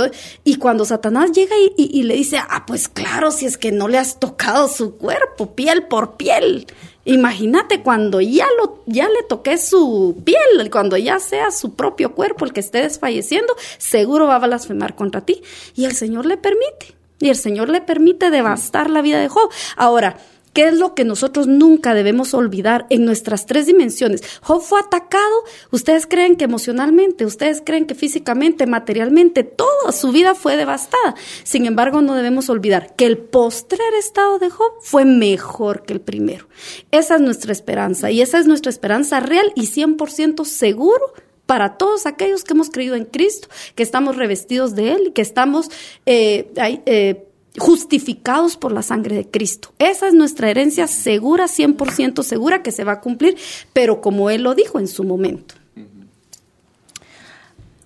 y 0.44 0.56
cuando 0.58 0.86
Satanás 0.86 1.32
llega 1.32 1.56
y, 1.78 2.04
le 2.04 2.16
dice, 2.16 2.38
ah, 2.38 2.66
pues 2.66 2.88
claro, 2.88 3.32
si 3.32 3.46
es 3.46 3.58
que 3.58 3.72
no 3.72 3.88
le 3.88 3.98
has 3.98 4.20
tocado 4.20 4.68
su 4.68 4.96
cuerpo, 4.96 5.56
piel 5.56 5.84
por 5.84 6.18
piel, 6.18 6.68
Imagínate 7.08 7.84
cuando 7.84 8.20
ya 8.20 8.48
lo 8.58 8.84
ya 8.88 9.08
le 9.08 9.22
toqué 9.30 9.60
su 9.60 10.20
piel, 10.26 10.72
cuando 10.72 10.98
ya 10.98 11.20
sea 11.20 11.52
su 11.52 11.76
propio 11.76 12.16
cuerpo 12.16 12.46
el 12.46 12.52
que 12.52 12.62
esté 12.62 12.82
desfalleciendo, 12.82 13.56
seguro 13.78 14.26
va 14.26 14.38
a 14.38 14.40
blasfemar 14.40 14.96
contra 14.96 15.22
ti 15.22 15.44
y 15.76 15.86
el 15.86 15.94
Señor 15.94 16.26
le 16.26 16.38
permite. 16.38 16.96
Y 17.20 17.30
el 17.30 17.36
Señor 17.36 17.70
le 17.70 17.80
permite 17.80 18.30
devastar 18.30 18.90
la 18.90 19.02
vida 19.02 19.20
de 19.20 19.30
Job. 19.30 19.50
Ahora, 19.78 20.18
¿Qué 20.56 20.70
es 20.70 20.78
lo 20.80 20.96
que 20.96 21.04
nosotros 21.04 21.48
nunca 21.48 21.94
debemos 21.94 22.34
olvidar 22.34 22.88
en 22.90 23.04
nuestras 23.04 23.46
tres 23.46 23.66
dimensiones? 23.66 24.22
Job 24.42 24.62
fue 24.62 24.80
atacado. 24.80 25.44
Ustedes 25.70 26.08
creen 26.08 26.38
que 26.38 26.46
emocionalmente, 26.46 27.26
ustedes 27.26 27.62
creen 27.62 27.86
que 27.86 27.94
físicamente, 27.94 28.66
materialmente, 28.66 29.44
toda 29.44 29.92
su 29.92 30.14
vida 30.14 30.34
fue 30.34 30.56
devastada. 30.56 31.16
Sin 31.44 31.66
embargo, 31.66 32.02
no 32.02 32.16
debemos 32.16 32.50
olvidar 32.50 32.96
que 32.96 33.06
el 33.06 33.18
postrer 33.18 33.94
estado 34.00 34.40
de 34.40 34.50
Job 34.50 34.72
fue 34.82 35.04
mejor 35.04 35.84
que 35.84 35.92
el 35.92 36.00
primero. 36.00 36.48
Esa 36.90 37.16
es 37.16 37.22
nuestra 37.22 37.52
esperanza 37.52 38.10
y 38.10 38.22
esa 38.22 38.40
es 38.40 38.48
nuestra 38.48 38.70
esperanza 38.70 39.20
real 39.20 39.52
y 39.56 39.64
100% 39.64 40.46
seguro 40.46 41.04
para 41.46 41.78
todos 41.78 42.06
aquellos 42.06 42.46
que 42.46 42.54
hemos 42.54 42.70
creído 42.70 42.96
en 42.96 43.04
Cristo, 43.04 43.50
que 43.76 43.84
estamos 43.84 44.16
revestidos 44.16 44.74
de 44.74 44.94
Él 44.94 45.08
y 45.08 45.12
que 45.12 45.22
estamos 45.22 45.70
eh, 46.06 46.50
eh, 46.86 47.28
justificados 47.58 48.58
por 48.58 48.72
la 48.72 48.82
sangre 48.82 49.16
de 49.16 49.30
Cristo. 49.30 49.74
Esa 49.80 50.08
es 50.08 50.14
nuestra 50.14 50.50
herencia 50.50 50.88
segura, 50.88 51.46
100% 51.46 52.24
segura 52.24 52.64
que 52.64 52.72
se 52.72 52.84
va 52.84 52.94
a 52.94 53.02
cumplir, 53.02 53.38
pero 53.74 54.02
como 54.02 54.30
Él 54.30 54.44
lo 54.44 54.56
dijo 54.56 54.80
en 54.80 54.88
su 54.88 55.04
momento. 55.04 55.56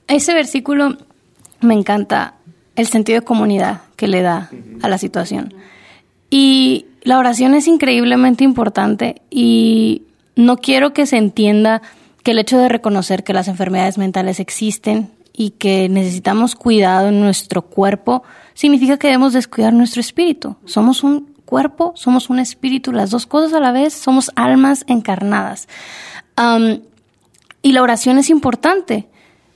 Ese 0.08 0.34
versículo 0.34 0.98
me 1.62 1.76
encanta 1.76 2.36
el 2.76 2.88
sentido 2.88 3.20
de 3.20 3.26
comunidad 3.26 3.82
que 3.96 4.08
le 4.08 4.22
da 4.22 4.50
a 4.82 4.88
la 4.88 4.98
situación. 4.98 5.54
Y 6.30 6.88
la 7.04 7.20
oración 7.20 7.54
es 7.54 7.68
increíblemente 7.68 8.44
importante 8.44 9.22
y 9.30 10.04
no 10.36 10.58
quiero 10.58 10.94
que 10.94 11.06
se 11.06 11.18
entienda 11.18 11.82
que 12.24 12.32
el 12.32 12.40
hecho 12.40 12.58
de 12.58 12.70
reconocer 12.70 13.24
que 13.24 13.34
las 13.34 13.48
enfermedades 13.48 13.98
mentales 13.98 14.40
existen 14.40 15.12
y 15.40 15.52
que 15.52 15.88
necesitamos 15.88 16.54
cuidado 16.54 17.08
en 17.08 17.22
nuestro 17.22 17.62
cuerpo, 17.62 18.24
significa 18.54 18.98
que 18.98 19.08
debemos 19.08 19.32
descuidar 19.32 19.72
nuestro 19.72 20.02
espíritu. 20.02 20.58
Somos 20.66 21.02
un 21.02 21.34
cuerpo, 21.46 21.94
somos 21.96 22.30
un 22.30 22.40
espíritu, 22.40 22.92
las 22.92 23.10
dos 23.10 23.26
cosas 23.26 23.54
a 23.54 23.62
la 23.62 23.72
vez, 23.72 23.94
somos 23.94 24.32
almas 24.36 24.84
encarnadas. 24.88 25.70
y 27.62 27.72
la 27.72 27.82
oración 27.82 28.18
es 28.18 28.30
importante, 28.30 29.08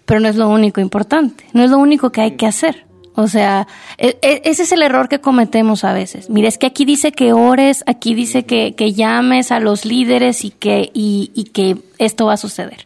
pero 0.05 0.21
no 0.21 0.29
es 0.29 0.37
lo 0.37 0.47
único 0.47 0.79
importante, 0.79 1.43
no 1.51 1.61
es 1.63 1.69
lo 1.69 1.79
único 1.79 2.13
que 2.13 2.21
hay 2.21 2.37
que 2.37 2.47
hacer. 2.47 2.85
O 3.15 3.27
sea, 3.27 3.67
e, 3.97 4.17
e, 4.21 4.41
ese 4.45 4.63
es 4.63 4.71
el 4.71 4.83
error 4.83 5.09
que 5.09 5.19
cometemos 5.19 5.83
a 5.83 5.91
veces. 5.91 6.29
Mira, 6.29 6.47
es 6.47 6.57
que 6.57 6.67
aquí 6.67 6.85
dice 6.85 7.11
que 7.11 7.33
ores, 7.33 7.83
aquí 7.87 8.15
dice 8.15 8.45
que, 8.45 8.93
llames 8.93 9.51
a 9.51 9.59
los 9.59 9.83
líderes 9.83 10.45
y 10.45 10.51
que, 10.51 10.91
y 10.93 11.51
que 11.53 11.75
esto 11.97 12.27
va 12.27 12.33
a 12.35 12.37
suceder 12.37 12.85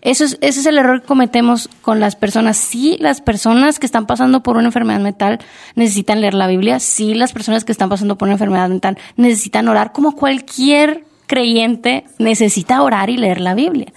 eso 0.00 0.24
es, 0.24 0.38
ese 0.40 0.60
es 0.60 0.66
el 0.66 0.78
error 0.78 1.02
que 1.02 1.06
cometemos 1.06 1.68
con 1.82 2.00
las 2.00 2.16
personas. 2.16 2.56
Sí, 2.56 2.96
las 3.00 3.20
personas 3.20 3.78
que 3.78 3.86
están 3.86 4.06
pasando 4.06 4.42
por 4.42 4.56
una 4.56 4.66
enfermedad 4.66 5.00
mental 5.00 5.40
necesitan 5.74 6.20
leer 6.20 6.34
la 6.34 6.46
Biblia. 6.46 6.80
Sí, 6.80 7.14
las 7.14 7.32
personas 7.32 7.64
que 7.64 7.72
están 7.72 7.88
pasando 7.88 8.16
por 8.16 8.26
una 8.26 8.34
enfermedad 8.34 8.68
mental 8.68 8.98
necesitan 9.16 9.68
orar, 9.68 9.92
como 9.92 10.12
cualquier 10.12 11.04
creyente 11.26 12.04
necesita 12.18 12.82
orar 12.82 13.10
y 13.10 13.16
leer 13.16 13.40
la 13.40 13.54
Biblia. 13.54 13.92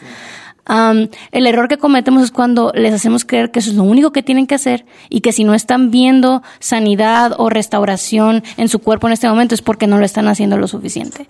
el 1.32 1.48
error 1.48 1.68
que 1.68 1.78
cometemos 1.78 2.24
es 2.24 2.32
cuando 2.32 2.72
les 2.76 2.94
hacemos 2.94 3.26
creer 3.26 3.50
que 3.50 3.60
eso 3.60 3.72
es 3.72 3.76
lo 3.76 3.84
único 3.84 4.12
que 4.12 4.22
tienen 4.22 4.46
que 4.46 4.56
hacer 4.56 4.86
y 5.10 5.22
que 5.22 5.32
si 5.32 5.44
no 5.44 5.56
están 5.56 5.90
viendo 5.90 6.44
sanidad 6.60 7.34
o 7.38 7.50
restauración 7.50 8.44
en 8.58 8.70
su 8.70 8.80
cuerpo 8.80 9.08
en 9.08 9.14
este 9.14 9.28
momento 9.28 9.56
es 9.56 9.64
porque 9.64 9.88
no 9.88 9.98
lo 9.98 10.06
están 10.06 10.28
haciendo 10.28 10.58
lo 10.58 10.68
suficiente. 10.68 11.28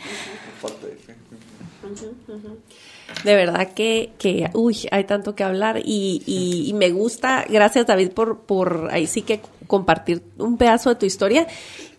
De 3.24 3.36
verdad 3.36 3.74
que, 3.74 4.12
que, 4.18 4.50
uy, 4.54 4.88
hay 4.92 5.04
tanto 5.04 5.36
que 5.36 5.44
hablar 5.44 5.80
y, 5.84 6.24
y, 6.26 6.70
y 6.70 6.74
me 6.74 6.90
gusta, 6.92 7.46
gracias 7.50 7.86
David 7.86 8.12
por, 8.12 8.40
por 8.42 8.88
ahí 8.92 9.08
sí 9.08 9.24
que 9.24 9.42
compartir 9.70 10.24
un 10.40 10.58
pedazo 10.58 10.90
de 10.90 10.96
tu 10.96 11.06
historia 11.06 11.46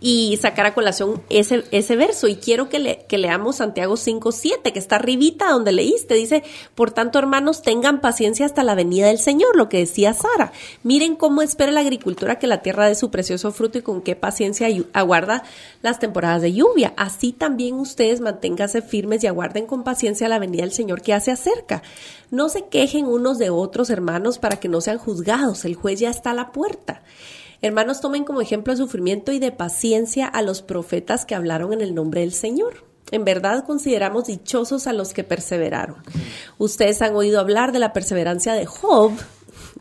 y 0.00 0.38
sacar 0.38 0.66
a 0.66 0.74
colación 0.74 1.22
ese, 1.30 1.62
ese 1.70 1.94
verso. 1.94 2.26
Y 2.26 2.34
quiero 2.34 2.68
que, 2.68 2.80
le, 2.80 3.04
que 3.08 3.16
leamos 3.16 3.56
Santiago 3.56 3.96
5, 3.96 4.32
7, 4.32 4.72
que 4.72 4.78
está 4.78 4.96
arribita 4.96 5.50
donde 5.50 5.70
leíste. 5.70 6.14
Dice, 6.14 6.42
por 6.74 6.90
tanto, 6.90 7.20
hermanos, 7.20 7.62
tengan 7.62 8.00
paciencia 8.00 8.44
hasta 8.44 8.64
la 8.64 8.74
venida 8.74 9.06
del 9.06 9.20
Señor, 9.20 9.56
lo 9.56 9.68
que 9.68 9.78
decía 9.78 10.14
Sara. 10.14 10.52
Miren 10.82 11.14
cómo 11.14 11.42
espera 11.42 11.70
la 11.70 11.80
agricultura 11.80 12.40
que 12.40 12.48
la 12.48 12.60
tierra 12.60 12.88
dé 12.88 12.96
su 12.96 13.10
precioso 13.10 13.52
fruto 13.52 13.78
y 13.78 13.82
con 13.82 14.02
qué 14.02 14.16
paciencia 14.16 14.66
aguarda 14.92 15.44
las 15.80 16.00
temporadas 16.00 16.42
de 16.42 16.52
lluvia. 16.52 16.92
Así 16.96 17.30
también 17.30 17.74
ustedes 17.74 18.20
manténganse 18.20 18.82
firmes 18.82 19.22
y 19.22 19.28
aguarden 19.28 19.66
con 19.66 19.84
paciencia 19.84 20.28
la 20.28 20.40
venida 20.40 20.62
del 20.62 20.72
Señor 20.72 21.02
que 21.02 21.10
ya 21.10 21.20
se 21.20 21.30
acerca. 21.30 21.84
No 22.32 22.48
se 22.48 22.66
quejen 22.66 23.06
unos 23.06 23.38
de 23.38 23.50
otros, 23.50 23.90
hermanos, 23.90 24.38
para 24.38 24.58
que 24.58 24.68
no 24.68 24.80
sean 24.80 24.98
juzgados. 24.98 25.64
El 25.64 25.76
juez 25.76 26.00
ya 26.00 26.10
está 26.10 26.30
a 26.30 26.34
la 26.34 26.50
puerta. 26.50 27.02
Hermanos, 27.62 28.00
tomen 28.00 28.24
como 28.24 28.40
ejemplo 28.40 28.72
de 28.72 28.78
sufrimiento 28.78 29.32
y 29.32 29.38
de 29.38 29.52
paciencia 29.52 30.26
a 30.26 30.40
los 30.40 30.62
profetas 30.62 31.26
que 31.26 31.34
hablaron 31.34 31.74
en 31.74 31.82
el 31.82 31.94
nombre 31.94 32.22
del 32.22 32.32
Señor. 32.32 32.84
En 33.10 33.24
verdad 33.24 33.64
consideramos 33.66 34.26
dichosos 34.26 34.86
a 34.86 34.92
los 34.92 35.12
que 35.12 35.24
perseveraron. 35.24 35.96
Ustedes 36.58 37.02
han 37.02 37.14
oído 37.14 37.38
hablar 37.38 37.72
de 37.72 37.78
la 37.78 37.92
perseverancia 37.92 38.54
de 38.54 38.64
Job, 38.64 39.12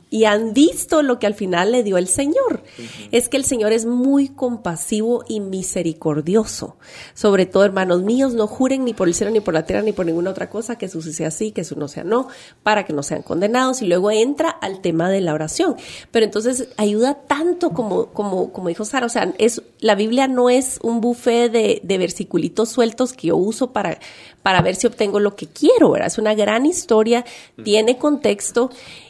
y 0.09 0.25
han 0.25 0.53
visto 0.53 1.03
lo 1.03 1.19
que 1.19 1.27
al 1.27 1.35
final 1.35 1.71
le 1.71 1.83
dio 1.83 1.97
el 1.97 2.07
Señor. 2.07 2.63
Es 3.11 3.29
que 3.29 3.37
el 3.37 3.45
Señor 3.45 3.71
es 3.71 3.85
muy 3.85 4.29
compasivo 4.29 5.23
y 5.27 5.39
misericordioso. 5.39 6.77
Sobre 7.13 7.45
todo, 7.45 7.63
hermanos 7.63 8.01
míos, 8.01 8.33
no 8.33 8.47
juren 8.47 8.85
ni 8.85 8.93
por 8.93 9.07
el 9.07 9.13
cielo, 9.13 9.31
ni 9.31 9.39
por 9.39 9.53
la 9.53 9.65
tierra, 9.65 9.83
ni 9.83 9.91
por 9.91 10.05
ninguna 10.05 10.31
otra 10.31 10.49
cosa, 10.49 10.77
que 10.77 10.87
eso 10.87 11.01
sea 11.01 11.27
así, 11.27 11.51
que 11.51 11.61
eso 11.61 11.75
no 11.75 11.87
sea 11.87 12.03
no, 12.03 12.27
para 12.63 12.85
que 12.85 12.93
no 12.93 13.03
sean 13.03 13.21
condenados. 13.21 13.81
Y 13.81 13.87
luego 13.87 14.09
entra 14.09 14.49
al 14.49 14.81
tema 14.81 15.09
de 15.09 15.21
la 15.21 15.33
oración. 15.33 15.75
Pero 16.11 16.25
entonces 16.25 16.69
ayuda 16.77 17.13
tanto 17.27 17.69
como, 17.71 18.07
como, 18.07 18.51
como 18.51 18.69
dijo 18.69 18.85
Sara. 18.85 19.05
O 19.05 19.09
sea, 19.09 19.33
es, 19.37 19.61
la 19.79 19.93
Biblia 19.93 20.27
no 20.27 20.49
es 20.49 20.79
un 20.81 21.01
buffet 21.01 21.51
de, 21.51 21.81
de 21.83 21.97
versiculitos 21.99 22.69
sueltos 22.69 23.13
que 23.13 23.27
yo 23.27 23.37
uso 23.37 23.73
para, 23.73 23.99
para 24.43 24.61
ver 24.61 24.75
si 24.75 24.87
obtengo 24.87 25.19
lo 25.19 25.35
que 25.35 25.47
quiero, 25.47 25.91
¿verdad? 25.91 26.07
Es 26.07 26.17
una 26.17 26.33
gran 26.33 26.65
historia, 26.65 27.25
tiene 27.63 27.97
contexto 27.97 28.69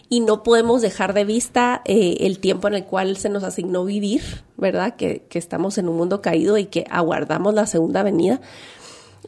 y 0.09 0.21
no 0.21 0.41
podemos 0.41 0.81
dejar 0.81 1.13
de 1.13 1.23
vista 1.23 1.81
eh, 1.85 2.17
el 2.21 2.39
tiempo 2.39 2.67
en 2.67 2.73
el 2.73 2.85
cual 2.85 3.15
se 3.17 3.29
nos 3.29 3.43
asignó 3.43 3.85
vivir, 3.85 4.23
¿verdad? 4.57 4.95
Que, 4.95 5.23
que, 5.29 5.37
estamos 5.37 5.77
en 5.77 5.87
un 5.87 5.97
mundo 5.97 6.21
caído 6.21 6.57
y 6.57 6.65
que 6.65 6.85
aguardamos 6.89 7.53
la 7.53 7.67
segunda 7.67 8.01
venida. 8.01 8.41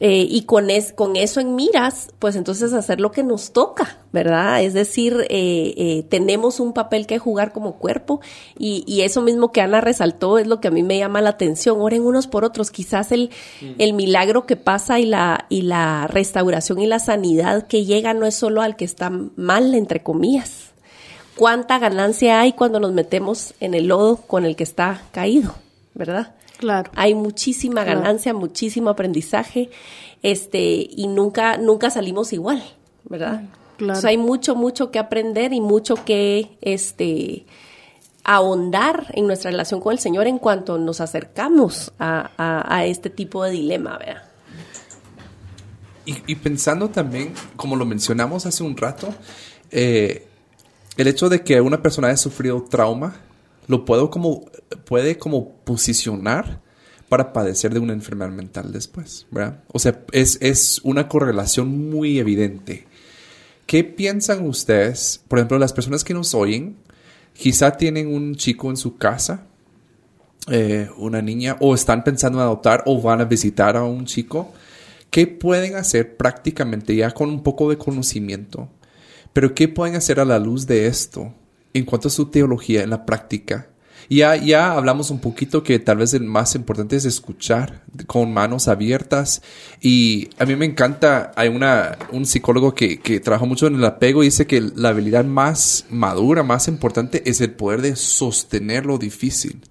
Eh, 0.00 0.26
y 0.28 0.42
con, 0.42 0.70
es, 0.70 0.92
con 0.92 1.16
eso 1.16 1.38
en 1.38 1.54
miras, 1.54 2.08
pues 2.18 2.34
entonces 2.34 2.72
hacer 2.72 3.00
lo 3.00 3.12
que 3.12 3.22
nos 3.22 3.52
toca, 3.52 3.98
¿verdad? 4.10 4.62
Es 4.62 4.72
decir, 4.72 5.26
eh, 5.28 5.74
eh, 5.76 6.04
tenemos 6.08 6.60
un 6.60 6.72
papel 6.72 7.06
que 7.06 7.18
jugar 7.18 7.52
como 7.52 7.76
cuerpo 7.76 8.20
y, 8.58 8.84
y, 8.86 9.02
eso 9.02 9.20
mismo 9.20 9.52
que 9.52 9.60
Ana 9.60 9.80
resaltó 9.80 10.38
es 10.38 10.46
lo 10.46 10.60
que 10.60 10.68
a 10.68 10.70
mí 10.70 10.82
me 10.82 10.98
llama 10.98 11.20
la 11.20 11.30
atención. 11.30 11.80
Oren 11.80 12.02
unos 12.02 12.26
por 12.26 12.44
otros, 12.44 12.70
quizás 12.70 13.12
el, 13.12 13.30
el 13.78 13.92
milagro 13.92 14.46
que 14.46 14.56
pasa 14.56 14.98
y 14.98 15.04
la, 15.04 15.46
y 15.50 15.62
la 15.62 16.06
restauración 16.06 16.80
y 16.80 16.86
la 16.86 16.98
sanidad 16.98 17.66
que 17.66 17.84
llega 17.84 18.14
no 18.14 18.26
es 18.26 18.34
solo 18.34 18.62
al 18.62 18.76
que 18.76 18.86
está 18.86 19.10
mal, 19.36 19.74
entre 19.74 20.02
comillas. 20.02 20.72
¿Cuánta 21.36 21.78
ganancia 21.78 22.40
hay 22.40 22.54
cuando 22.54 22.80
nos 22.80 22.92
metemos 22.92 23.54
en 23.60 23.74
el 23.74 23.88
lodo 23.88 24.16
con 24.16 24.44
el 24.44 24.56
que 24.56 24.64
está 24.64 25.02
caído, 25.12 25.54
¿verdad? 25.94 26.34
Claro. 26.62 26.92
Hay 26.94 27.12
muchísima 27.16 27.82
ganancia, 27.82 28.32
muchísimo 28.32 28.90
aprendizaje, 28.90 29.68
este, 30.22 30.86
y 30.88 31.08
nunca, 31.08 31.56
nunca 31.56 31.90
salimos 31.90 32.32
igual, 32.32 32.62
¿verdad? 33.02 33.42
Claro. 33.78 34.06
hay 34.06 34.16
mucho, 34.16 34.54
mucho 34.54 34.92
que 34.92 35.00
aprender 35.00 35.52
y 35.52 35.60
mucho 35.60 35.96
que, 36.04 36.56
este, 36.60 37.46
ahondar 38.22 39.06
en 39.14 39.26
nuestra 39.26 39.50
relación 39.50 39.80
con 39.80 39.92
el 39.92 39.98
Señor 39.98 40.28
en 40.28 40.38
cuanto 40.38 40.78
nos 40.78 41.00
acercamos 41.00 41.90
a, 41.98 42.30
a, 42.72 42.86
este 42.86 43.10
tipo 43.10 43.42
de 43.42 43.50
dilema, 43.50 43.98
¿verdad? 43.98 44.22
Y, 46.06 46.18
y, 46.28 46.36
pensando 46.36 46.90
también, 46.90 47.34
como 47.56 47.74
lo 47.74 47.84
mencionamos 47.84 48.46
hace 48.46 48.62
un 48.62 48.76
rato, 48.76 49.12
eh, 49.72 50.28
el 50.96 51.08
hecho 51.08 51.28
de 51.28 51.42
que 51.42 51.60
una 51.60 51.82
persona 51.82 52.06
haya 52.06 52.16
sufrido 52.16 52.62
trauma, 52.62 53.16
lo 53.66 53.84
puedo 53.84 54.10
como, 54.10 54.46
puede 54.84 55.18
como 55.18 55.50
posicionar 55.64 56.60
para 57.08 57.32
padecer 57.32 57.74
de 57.74 57.80
una 57.80 57.92
enfermedad 57.92 58.30
mental 58.30 58.72
después, 58.72 59.26
¿verdad? 59.30 59.62
O 59.72 59.78
sea, 59.78 60.02
es, 60.12 60.38
es 60.40 60.80
una 60.82 61.08
correlación 61.08 61.90
muy 61.90 62.18
evidente. 62.18 62.86
¿Qué 63.66 63.84
piensan 63.84 64.46
ustedes? 64.46 65.20
Por 65.28 65.38
ejemplo, 65.38 65.58
las 65.58 65.72
personas 65.72 66.04
que 66.04 66.14
nos 66.14 66.34
oyen, 66.34 66.76
quizá 67.34 67.76
tienen 67.76 68.12
un 68.12 68.34
chico 68.34 68.70
en 68.70 68.76
su 68.76 68.96
casa, 68.96 69.46
eh, 70.50 70.88
una 70.96 71.22
niña, 71.22 71.56
o 71.60 71.74
están 71.74 72.02
pensando 72.02 72.38
en 72.38 72.44
adoptar 72.44 72.82
o 72.86 73.00
van 73.00 73.20
a 73.20 73.24
visitar 73.24 73.76
a 73.76 73.84
un 73.84 74.06
chico. 74.06 74.52
¿Qué 75.10 75.26
pueden 75.26 75.76
hacer 75.76 76.16
prácticamente 76.16 76.96
ya 76.96 77.10
con 77.10 77.28
un 77.28 77.42
poco 77.42 77.68
de 77.68 77.76
conocimiento? 77.76 78.70
Pero 79.34 79.54
¿qué 79.54 79.68
pueden 79.68 79.96
hacer 79.96 80.18
a 80.18 80.24
la 80.24 80.38
luz 80.38 80.66
de 80.66 80.86
esto 80.86 81.34
en 81.74 81.84
cuanto 81.84 82.08
a 82.08 82.10
su 82.10 82.26
teología 82.26 82.82
en 82.82 82.90
la 82.90 83.04
práctica. 83.06 83.68
Ya, 84.08 84.36
ya 84.36 84.72
hablamos 84.72 85.10
un 85.10 85.20
poquito 85.20 85.62
que 85.62 85.78
tal 85.78 85.98
vez 85.98 86.12
el 86.12 86.24
más 86.24 86.54
importante 86.54 86.96
es 86.96 87.04
escuchar 87.04 87.84
con 88.06 88.32
manos 88.32 88.68
abiertas. 88.68 89.42
Y 89.80 90.28
a 90.38 90.44
mí 90.44 90.56
me 90.56 90.66
encanta, 90.66 91.32
hay 91.36 91.48
una, 91.48 91.96
un 92.10 92.26
psicólogo 92.26 92.74
que, 92.74 92.98
que 93.00 93.20
trabaja 93.20 93.46
mucho 93.46 93.66
en 93.66 93.76
el 93.76 93.84
apego 93.84 94.22
y 94.22 94.26
dice 94.26 94.46
que 94.46 94.60
la 94.60 94.90
habilidad 94.90 95.24
más 95.24 95.86
madura, 95.88 96.42
más 96.42 96.68
importante 96.68 97.22
es 97.28 97.40
el 97.40 97.52
poder 97.52 97.80
de 97.80 97.96
sostener 97.96 98.86
lo 98.86 98.98
difícil. 98.98 99.62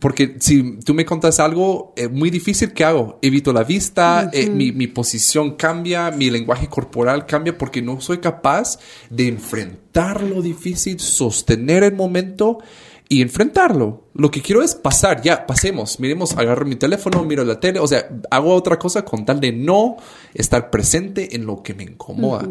Porque 0.00 0.36
si 0.40 0.80
tú 0.80 0.92
me 0.92 1.04
contas 1.04 1.38
algo 1.38 1.92
eh, 1.96 2.08
muy 2.08 2.30
difícil, 2.30 2.72
¿qué 2.72 2.84
hago? 2.84 3.18
Evito 3.22 3.52
la 3.52 3.62
vista, 3.62 4.28
eh, 4.32 4.50
mi, 4.50 4.72
mi, 4.72 4.88
posición 4.88 5.54
cambia, 5.54 6.10
mi 6.10 6.30
lenguaje 6.30 6.66
corporal 6.66 7.26
cambia 7.26 7.56
porque 7.56 7.80
no 7.80 8.00
soy 8.00 8.18
capaz 8.18 8.78
de 9.08 9.28
enfrentar 9.28 10.22
lo 10.22 10.42
difícil, 10.42 10.98
sostener 10.98 11.84
el 11.84 11.94
momento 11.94 12.58
y 13.14 13.22
enfrentarlo. 13.22 14.08
Lo 14.14 14.28
que 14.28 14.42
quiero 14.42 14.60
es 14.60 14.74
pasar, 14.74 15.22
ya, 15.22 15.46
pasemos, 15.46 16.00
miremos, 16.00 16.36
agarro 16.36 16.66
mi 16.66 16.74
teléfono, 16.74 17.22
miro 17.22 17.44
la 17.44 17.60
tele, 17.60 17.78
o 17.78 17.86
sea, 17.86 18.08
hago 18.28 18.52
otra 18.52 18.76
cosa 18.76 19.04
con 19.04 19.24
tal 19.24 19.38
de 19.38 19.52
no 19.52 19.98
estar 20.34 20.68
presente 20.68 21.36
en 21.36 21.46
lo 21.46 21.62
que 21.62 21.74
me 21.74 21.84
incomoda. 21.84 22.48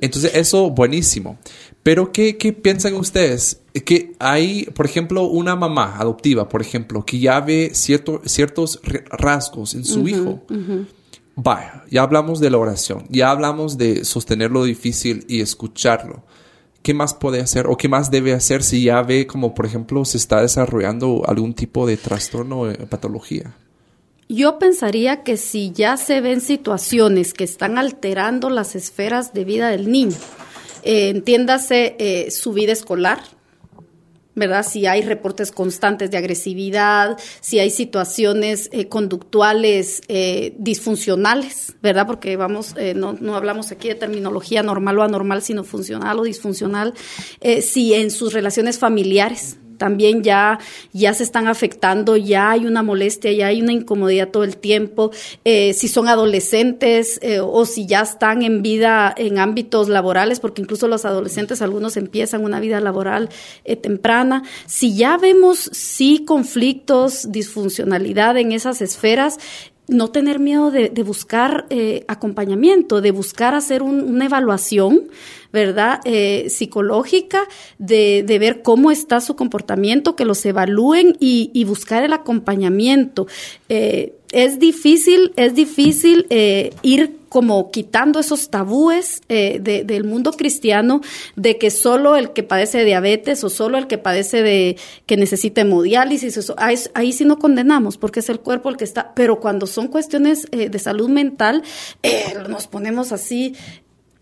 Entonces, 0.00 0.36
eso 0.36 0.70
buenísimo. 0.70 1.38
Pero, 1.82 2.12
¿qué, 2.12 2.36
¿qué, 2.36 2.52
piensan 2.52 2.94
ustedes? 2.94 3.62
Que 3.84 4.12
hay, 4.20 4.66
por 4.66 4.86
ejemplo, 4.86 5.24
una 5.24 5.56
mamá 5.56 5.96
adoptiva, 5.98 6.48
por 6.48 6.60
ejemplo, 6.60 7.04
que 7.04 7.18
ya 7.18 7.40
ve 7.40 7.72
cierto, 7.74 8.22
ciertos 8.24 8.80
rasgos 9.10 9.74
en 9.74 9.84
su 9.84 10.06
hijo. 10.06 10.44
Vaya, 11.34 11.82
ya 11.90 12.02
hablamos 12.02 12.38
de 12.38 12.50
la 12.50 12.58
oración, 12.58 13.04
ya 13.10 13.32
hablamos 13.32 13.76
de 13.76 14.04
sostener 14.04 14.52
lo 14.52 14.62
difícil 14.62 15.24
y 15.28 15.40
escucharlo. 15.40 16.22
¿Qué 16.82 16.94
más 16.94 17.14
puede 17.14 17.40
hacer 17.40 17.66
o 17.66 17.76
qué 17.76 17.88
más 17.88 18.10
debe 18.10 18.32
hacer 18.32 18.62
si 18.62 18.84
ya 18.84 19.02
ve 19.02 19.26
como, 19.26 19.54
por 19.54 19.66
ejemplo, 19.66 20.04
se 20.04 20.16
está 20.16 20.40
desarrollando 20.42 21.22
algún 21.26 21.54
tipo 21.54 21.86
de 21.86 21.96
trastorno 21.96 22.62
o 22.62 22.86
patología? 22.86 23.54
Yo 24.28 24.58
pensaría 24.58 25.22
que 25.22 25.38
si 25.38 25.72
ya 25.72 25.96
se 25.96 26.20
ven 26.20 26.42
situaciones 26.42 27.32
que 27.32 27.44
están 27.44 27.78
alterando 27.78 28.50
las 28.50 28.76
esferas 28.76 29.32
de 29.32 29.44
vida 29.44 29.70
del 29.70 29.90
niño, 29.90 30.16
eh, 30.82 31.08
entiéndase 31.08 31.96
eh, 31.98 32.30
su 32.30 32.52
vida 32.52 32.72
escolar, 32.72 33.20
¿verdad? 34.38 34.64
Si 34.64 34.86
hay 34.86 35.02
reportes 35.02 35.52
constantes 35.52 36.10
de 36.10 36.16
agresividad, 36.16 37.18
si 37.40 37.58
hay 37.58 37.70
situaciones 37.70 38.68
eh, 38.72 38.88
conductuales 38.88 40.02
eh, 40.08 40.54
disfuncionales, 40.58 41.76
¿verdad? 41.82 42.06
Porque 42.06 42.36
vamos, 42.36 42.74
eh, 42.76 42.94
no, 42.94 43.12
no, 43.12 43.34
hablamos 43.34 43.72
aquí 43.72 43.88
de 43.88 43.94
terminología 43.94 44.62
normal 44.62 44.98
o 44.98 45.02
anormal, 45.02 45.42
sino 45.42 45.64
funcional 45.64 46.18
o 46.18 46.22
disfuncional, 46.22 46.94
si 47.60 47.94
en 47.94 48.10
sus 48.10 48.32
relaciones 48.32 48.78
familiares, 48.78 49.58
también 49.78 50.22
ya, 50.22 50.58
ya 50.92 51.14
se 51.14 51.22
están 51.22 51.48
afectando, 51.48 52.16
ya 52.16 52.50
hay 52.50 52.66
una 52.66 52.82
molestia, 52.82 53.32
ya 53.32 53.46
hay 53.46 53.62
una 53.62 53.72
incomodidad 53.72 54.28
todo 54.28 54.44
el 54.44 54.56
tiempo, 54.56 55.10
eh, 55.44 55.72
si 55.72 55.88
son 55.88 56.08
adolescentes 56.08 57.18
eh, 57.22 57.40
o 57.40 57.64
si 57.64 57.86
ya 57.86 58.02
están 58.02 58.42
en 58.42 58.62
vida 58.62 59.14
en 59.16 59.38
ámbitos 59.38 59.88
laborales, 59.88 60.40
porque 60.40 60.60
incluso 60.62 60.88
los 60.88 61.04
adolescentes, 61.04 61.62
algunos 61.62 61.96
empiezan 61.96 62.44
una 62.44 62.60
vida 62.60 62.80
laboral 62.80 63.30
eh, 63.64 63.76
temprana, 63.76 64.42
si 64.66 64.96
ya 64.96 65.16
vemos 65.16 65.70
sí 65.72 66.24
conflictos, 66.26 67.30
disfuncionalidad 67.32 68.36
en 68.36 68.52
esas 68.52 68.82
esferas, 68.82 69.38
no 69.88 70.08
tener 70.10 70.38
miedo 70.38 70.70
de, 70.70 70.90
buscar 71.02 71.66
eh, 71.70 72.04
acompañamiento, 72.08 73.00
de 73.00 73.10
buscar 73.10 73.54
hacer 73.54 73.82
una 73.82 74.26
evaluación, 74.26 75.08
¿verdad? 75.52 76.00
Eh, 76.04 76.46
psicológica, 76.50 77.48
de, 77.78 78.22
de, 78.26 78.38
ver 78.38 78.62
cómo 78.62 78.90
está 78.90 79.20
su 79.20 79.34
comportamiento, 79.34 80.14
que 80.14 80.26
los 80.26 80.44
evalúen 80.44 81.16
y, 81.20 81.50
y 81.54 81.64
buscar 81.64 82.02
el 82.02 82.12
acompañamiento. 82.12 83.26
Eh, 83.68 84.14
es 84.32 84.58
difícil, 84.58 85.32
es 85.36 85.54
difícil 85.54 86.26
eh, 86.30 86.70
ir 86.82 87.17
como 87.28 87.70
quitando 87.70 88.20
esos 88.20 88.50
tabúes 88.50 89.22
eh, 89.28 89.58
del 89.60 90.04
mundo 90.04 90.32
cristiano 90.32 91.00
de 91.36 91.58
que 91.58 91.70
solo 91.70 92.16
el 92.16 92.32
que 92.32 92.42
padece 92.42 92.78
de 92.78 92.84
diabetes 92.84 93.44
o 93.44 93.50
solo 93.50 93.78
el 93.78 93.86
que 93.86 93.98
padece 93.98 94.42
de 94.42 94.76
que 95.06 95.16
necesita 95.16 95.62
hemodiálisis, 95.62 96.36
eso, 96.36 96.54
ahí, 96.58 96.76
ahí, 96.94 97.12
sí 97.12 97.24
no 97.24 97.38
condenamos 97.38 97.98
porque 97.98 98.20
es 98.20 98.28
el 98.28 98.40
cuerpo 98.40 98.68
el 98.68 98.76
que 98.76 98.84
está, 98.84 99.14
pero 99.14 99.40
cuando 99.40 99.66
son 99.66 99.88
cuestiones 99.88 100.46
eh, 100.52 100.68
de 100.68 100.78
salud 100.78 101.08
mental, 101.08 101.62
nos 102.48 102.66
ponemos 102.66 103.12
así 103.12 103.54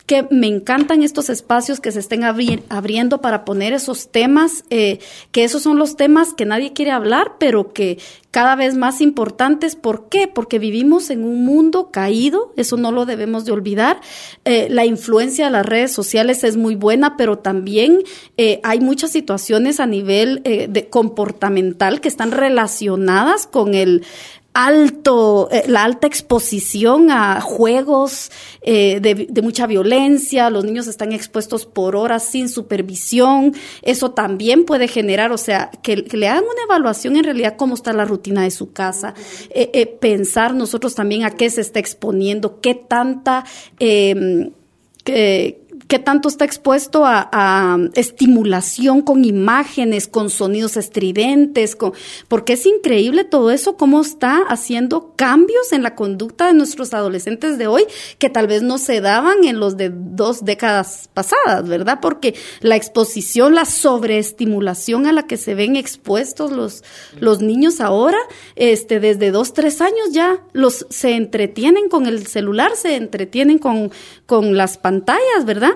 que 0.07 0.25
me 0.31 0.47
encantan 0.47 1.03
estos 1.03 1.29
espacios 1.31 1.81
que 1.81 1.90
se 1.90 1.99
estén 1.99 2.23
abriendo 2.23 3.21
para 3.21 3.45
poner 3.45 3.73
esos 3.73 4.12
temas, 4.12 4.64
eh, 4.71 5.01
que 5.33 5.42
esos 5.42 5.62
son 5.62 5.79
los 5.79 5.97
temas 5.97 6.33
que 6.33 6.47
nadie 6.47 6.73
quiere 6.73 6.92
hablar, 6.92 7.33
pero 7.40 7.73
que 7.73 7.99
cada 8.31 8.55
vez 8.55 8.77
más 8.77 9.01
importantes. 9.01 9.75
¿Por 9.75 10.09
qué? 10.09 10.29
Porque 10.29 10.61
vivimos 10.61 11.11
en 11.11 11.25
un 11.25 11.45
mundo 11.45 11.90
caído, 11.90 12.53
eso 12.57 12.77
no 12.77 12.92
lo 12.92 13.05
debemos 13.05 13.47
de 13.47 13.53
olvidar. 13.53 14.01
Eh, 14.45 14.69
la 14.71 14.85
influencia 14.85 15.47
de 15.47 15.51
las 15.51 15.66
redes 15.66 15.92
sociales 15.92 16.45
es 16.45 16.57
muy 16.57 16.77
buena, 16.77 17.16
pero 17.16 17.38
también 17.38 18.03
eh, 18.37 18.61
hay 18.62 18.79
muchas 18.81 19.11
situaciones 19.11 19.81
a 19.81 19.87
nivel 19.87 20.42
de 20.45 20.88
comportamental 20.88 22.01
que 22.01 22.09
están 22.09 22.31
relacionadas 22.31 23.47
con 23.47 23.75
el 23.75 24.05
alto, 24.57 25.51
eh, 25.53 25.64
la 25.69 25.85
alta 25.85 26.07
exposición 26.07 27.11
a 27.11 27.42
juegos 27.42 28.33
eh, 28.62 29.01
de, 29.01 29.42
mucha 29.42 29.66
violencia, 29.66 30.49
los 30.49 30.64
niños 30.64 30.87
están 30.87 31.12
expuestos 31.12 31.66
por 31.66 31.95
horas 31.95 32.25
sin 32.25 32.49
supervisión, 32.49 33.55
eso 33.83 34.12
también 34.12 34.64
puede 34.64 34.88
generar, 34.88 35.31
o 35.31 35.37
sea, 35.37 35.71
que, 35.83 35.97
le 35.97 36.29
hagan 36.29 36.45
una 36.45 36.62
evaluación 36.64 37.16
en 37.16 37.25
realidad 37.25 37.57
cómo 37.59 37.75
está 37.75 37.92
la 37.92 38.07
rutina 38.07 38.45
de 38.45 38.51
su 38.51 38.73
casa, 38.73 39.12
eh, 39.51 39.87
pensar 40.01 40.55
nosotros 40.55 40.95
también 40.95 41.25
a 41.25 41.33
qué 41.33 41.51
se 41.51 41.61
está 41.61 41.79
exponiendo, 41.79 42.61
qué 42.62 42.75
tanta... 42.75 43.45
Em, 43.79 44.53
qué 45.88 45.99
tanto 45.99 46.29
está 46.29 46.44
expuesto 46.44 47.05
a, 47.07 47.79
estimulación 47.94 49.03
con 49.03 49.25
imágenes, 49.25 50.09
con 50.09 50.31
sonidos 50.31 50.77
estridentes, 50.77 51.77
con, 51.77 51.92
porque 52.29 52.55
es 52.55 52.66
increíble 52.66 53.25
todo 53.25 53.51
eso, 53.51 53.77
cómo 53.77 54.01
está 54.01 54.42
haciendo 54.49 55.12
cambios 55.16 55.72
en 55.72 55.83
la 55.83 55.94
conducta 55.94 56.46
de 56.46 56.55
nuestros 56.55 56.94
adolescentes 56.94 57.59
de 57.59 57.66
hoy 57.66 57.85
que 58.18 58.31
tal 58.31 58.46
vez 58.46 58.62
no 58.62 58.79
se 58.79 59.01
daban 59.01 59.44
en 59.44 59.61
los 59.61 59.77
de 59.77 59.90
dos 59.92 60.44
décadas 60.44 61.09
pasadas, 61.12 61.68
¿verdad? 61.68 61.99
Porque 62.01 62.35
la 62.61 62.77
exposición, 62.77 63.55
la 63.55 63.64
sobreestimulación 63.64 65.07
a 65.07 65.12
la 65.12 65.27
que 65.27 65.37
se 65.37 65.55
ven 65.55 65.77
expuestos 65.77 66.51
los, 66.53 66.83
los 67.20 67.40
niños 67.40 67.81
ahora, 67.81 68.18
este, 68.57 69.01
desde 69.01 69.31
dos, 69.31 69.53
tres 69.53 69.81
años 69.81 70.12
ya 70.12 70.40
los 70.53 70.87
se 70.90 71.12
entretienen 71.12 71.88
con 71.88 72.07
el 72.07 72.27
celular, 72.27 72.72
se 72.77 72.96
entretienen 72.96 73.59
con, 73.59 73.92
con 74.27 74.57
las 74.57 74.79
pantallas, 74.79 75.44
¿verdad? 75.44 75.76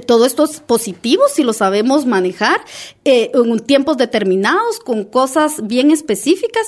Todo 0.00 0.26
esto 0.26 0.44
es 0.44 0.60
positivo 0.60 1.24
si 1.32 1.42
lo 1.42 1.52
sabemos 1.52 2.06
manejar 2.06 2.60
eh, 3.04 3.30
en 3.32 3.60
tiempos 3.60 3.96
determinados, 3.96 4.78
con 4.80 5.04
cosas 5.04 5.66
bien 5.66 5.90
específicas, 5.90 6.66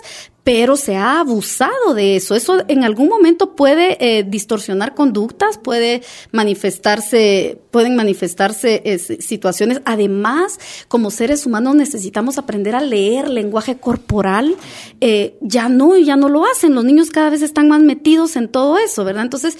pero 0.48 0.76
se 0.76 0.96
ha 0.96 1.20
abusado 1.20 1.92
de 1.92 2.16
eso. 2.16 2.34
Eso 2.34 2.64
en 2.68 2.82
algún 2.82 3.10
momento 3.10 3.54
puede 3.54 3.98
eh, 4.00 4.24
distorsionar 4.24 4.94
conductas, 4.94 5.58
puede 5.58 6.00
manifestarse, 6.32 7.60
pueden 7.70 7.96
manifestarse 7.96 8.80
eh, 8.86 8.98
situaciones. 8.98 9.82
Además, 9.84 10.58
como 10.88 11.10
seres 11.10 11.44
humanos 11.44 11.74
necesitamos 11.74 12.38
aprender 12.38 12.74
a 12.74 12.80
leer 12.80 13.28
lenguaje 13.28 13.76
corporal. 13.76 14.56
Eh, 15.02 15.36
ya 15.42 15.68
no, 15.68 15.94
ya 15.98 16.16
no 16.16 16.30
lo 16.30 16.46
hacen. 16.46 16.74
Los 16.74 16.86
niños 16.86 17.10
cada 17.10 17.28
vez 17.28 17.42
están 17.42 17.68
más 17.68 17.82
metidos 17.82 18.34
en 18.36 18.48
todo 18.48 18.78
eso, 18.78 19.04
¿verdad? 19.04 19.24
Entonces, 19.24 19.58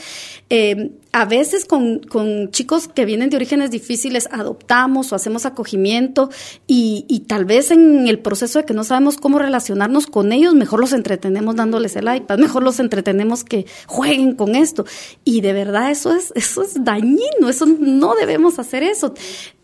a 1.12 1.24
veces 1.24 1.64
con, 1.64 2.00
con, 2.00 2.50
chicos 2.50 2.88
que 2.88 3.04
vienen 3.04 3.30
de 3.30 3.36
orígenes 3.36 3.70
difíciles 3.70 4.28
adoptamos 4.30 5.12
o 5.12 5.16
hacemos 5.16 5.46
acogimiento 5.46 6.30
y, 6.66 7.04
y 7.08 7.20
tal 7.20 7.44
vez 7.44 7.70
en 7.70 8.06
el 8.08 8.18
proceso 8.18 8.58
de 8.58 8.64
que 8.64 8.74
no 8.74 8.84
sabemos 8.84 9.16
cómo 9.16 9.38
relacionarnos 9.38 10.06
con 10.06 10.32
ellos, 10.32 10.54
mejor 10.54 10.80
los 10.80 10.92
entretenemos 10.92 11.56
dándoles 11.56 11.96
el 11.96 12.14
iPad, 12.14 12.38
mejor 12.38 12.62
los 12.62 12.80
entretenemos 12.80 13.44
que 13.44 13.66
jueguen 13.86 14.34
con 14.34 14.54
esto. 14.54 14.84
Y 15.24 15.40
de 15.40 15.52
verdad 15.52 15.90
eso 15.90 16.14
es, 16.14 16.32
eso 16.34 16.62
es 16.62 16.84
dañino, 16.84 17.48
eso 17.48 17.66
no 17.66 18.14
debemos 18.14 18.58
hacer 18.58 18.82
eso 18.82 19.14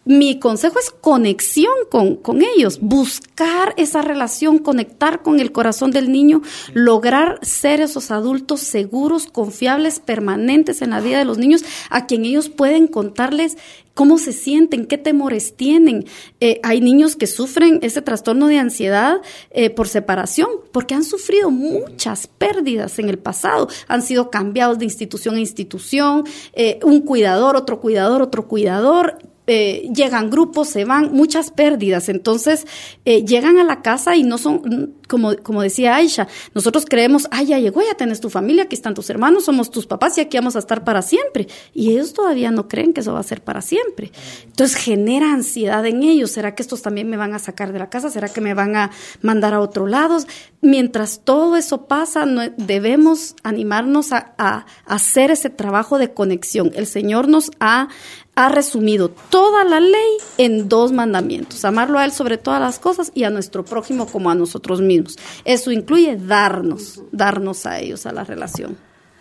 mi 0.05 0.39
consejo 0.39 0.79
es 0.79 0.91
conexión 0.91 1.73
con, 1.91 2.17
con, 2.17 2.43
ellos, 2.43 2.81
buscar 2.81 3.75
esa 3.77 4.03
relación, 4.03 4.59
conectar 4.59 5.23
con 5.23 5.41
el 5.41 5.53
corazón 5.53 5.91
del 5.91 6.13
niño, 6.13 6.43
lograr 6.73 7.39
ser 7.43 7.81
esos 7.81 8.11
adultos 8.11 8.61
seguros, 8.61 9.27
confiables, 9.27 10.01
permanentes 10.01 10.83
en 10.83 10.91
la 10.91 11.01
vida 11.01 11.19
de 11.19 11.25
los 11.25 11.39
niños, 11.39 11.65
a 11.91 12.07
quien 12.07 12.25
ellos 12.25 12.49
pueden 12.49 12.87
contarles 12.87 13.57
cómo 13.95 14.19
se 14.19 14.33
sienten, 14.33 14.87
qué 14.87 14.99
temores 14.99 15.57
tienen. 15.57 16.05
Eh, 16.41 16.61
hay 16.63 16.81
niños 16.81 17.17
que 17.17 17.27
sufren 17.27 17.79
ese 17.83 18.03
trastorno 18.03 18.49
de 18.49 18.59
ansiedad 18.59 19.23
eh, 19.51 19.71
por 19.71 19.89
separación, 19.89 20.49
porque 20.73 20.95
han 20.95 21.05
sufrido 21.05 21.51
muchas 21.51 22.27
pérdidas 22.27 22.99
en 22.99 23.09
el 23.09 23.19
pasado, 23.19 23.69
han 23.89 24.03
sido 24.03 24.31
cambiados 24.31 24.79
de 24.79 24.85
institución 24.85 25.37
a 25.37 25.41
institución, 25.41 26.25
eh, 26.53 26.81
un 26.83 27.01
cuidador, 27.01 27.57
otro 27.57 27.81
cuidador, 27.81 28.21
otro 28.21 28.49
cuidador 28.49 29.19
eh, 29.47 29.91
llegan 29.95 30.31
grupos, 30.31 30.69
se 30.69 30.85
van, 30.85 31.13
muchas 31.13 31.51
pérdidas. 31.51 32.09
Entonces, 32.09 32.67
eh, 33.05 33.25
llegan 33.25 33.59
a 33.59 33.65
la 33.65 33.83
casa 33.83 34.17
y 34.17 34.23
no 34.23 34.39
son, 34.39 34.95
como, 35.09 35.37
como 35.37 35.63
decía 35.63 35.97
Aisha, 35.97 36.29
nosotros 36.55 36.87
creemos, 36.89 37.29
ay, 37.31 37.47
ya 37.47 37.59
llegó, 37.59 37.83
ya 37.83 37.95
tienes 37.95 38.21
tu 38.21 38.31
familia, 38.31 38.65
aquí 38.65 38.75
están 38.75 38.95
tus 38.95 39.11
hermanos, 39.11 39.45
somos 39.45 39.71
tus 39.71 39.87
papás 39.87 40.17
y 40.17 40.23
aquí 40.23 40.39
vamos 40.39 40.57
a 40.57 40.61
estar 40.61 40.83
para 40.83 41.03
siempre. 41.03 41.47
Y 41.75 41.91
ellos 41.91 42.15
todavía 42.15 42.51
no 42.51 42.69
creen 42.69 42.95
que 42.95 43.01
eso 43.01 43.13
va 43.13 43.21
a 43.21 43.25
ser 43.25 43.43
para 43.43 43.61
siempre. 43.61 44.13
Entonces, 44.47 44.77
genera 44.77 45.33
ansiedad 45.33 45.85
en 45.85 46.03
ellos. 46.03 46.31
¿Será 46.31 46.55
que 46.55 46.63
estos 46.63 46.83
también 46.83 47.11
me 47.11 47.17
van 47.17 47.35
a 47.35 47.39
sacar 47.39 47.73
de 47.73 47.79
la 47.79 47.91
casa? 47.91 48.09
¿Será 48.09 48.29
que 48.31 48.41
me 48.41 48.55
van 48.55 48.77
a 48.77 48.91
mandar 49.21 49.53
a 49.53 49.61
otro 49.61 49.87
lado? 49.87 50.19
Mientras 50.63 51.21
todo 51.25 51.57
eso 51.57 51.87
pasa, 51.87 52.25
debemos 52.57 53.37
animarnos 53.43 54.13
a, 54.13 54.35
a 54.39 54.65
hacer 54.87 55.31
ese 55.31 55.51
trabajo 55.51 55.99
de 55.99 56.13
conexión. 56.15 56.71
El 56.75 56.87
Señor 56.87 57.29
nos 57.29 57.51
ha 57.61 57.89
ha 58.37 58.49
resumido 58.49 59.11
toda 59.11 59.65
la 59.65 59.81
ley 59.81 60.17
en 60.39 60.69
dos 60.69 60.93
mandamientos, 60.93 61.65
amarlo 61.65 61.99
a 61.99 62.05
Él 62.05 62.13
sobre 62.13 62.39
todas 62.39 62.61
las 62.61 62.79
cosas 62.79 63.13
y 63.15 63.25
a 63.25 63.31
nuestro 63.31 63.65
prójimo 63.65 64.07
como 64.07 64.31
a 64.31 64.35
nosotros 64.35 64.81
mismos. 64.81 65.17
Eso 65.45 65.71
incluye 65.71 66.17
darnos, 66.17 67.03
darnos 67.13 67.67
a 67.67 67.79
ellos, 67.81 68.07
a 68.07 68.13
la 68.13 68.25
relación. 68.25 68.77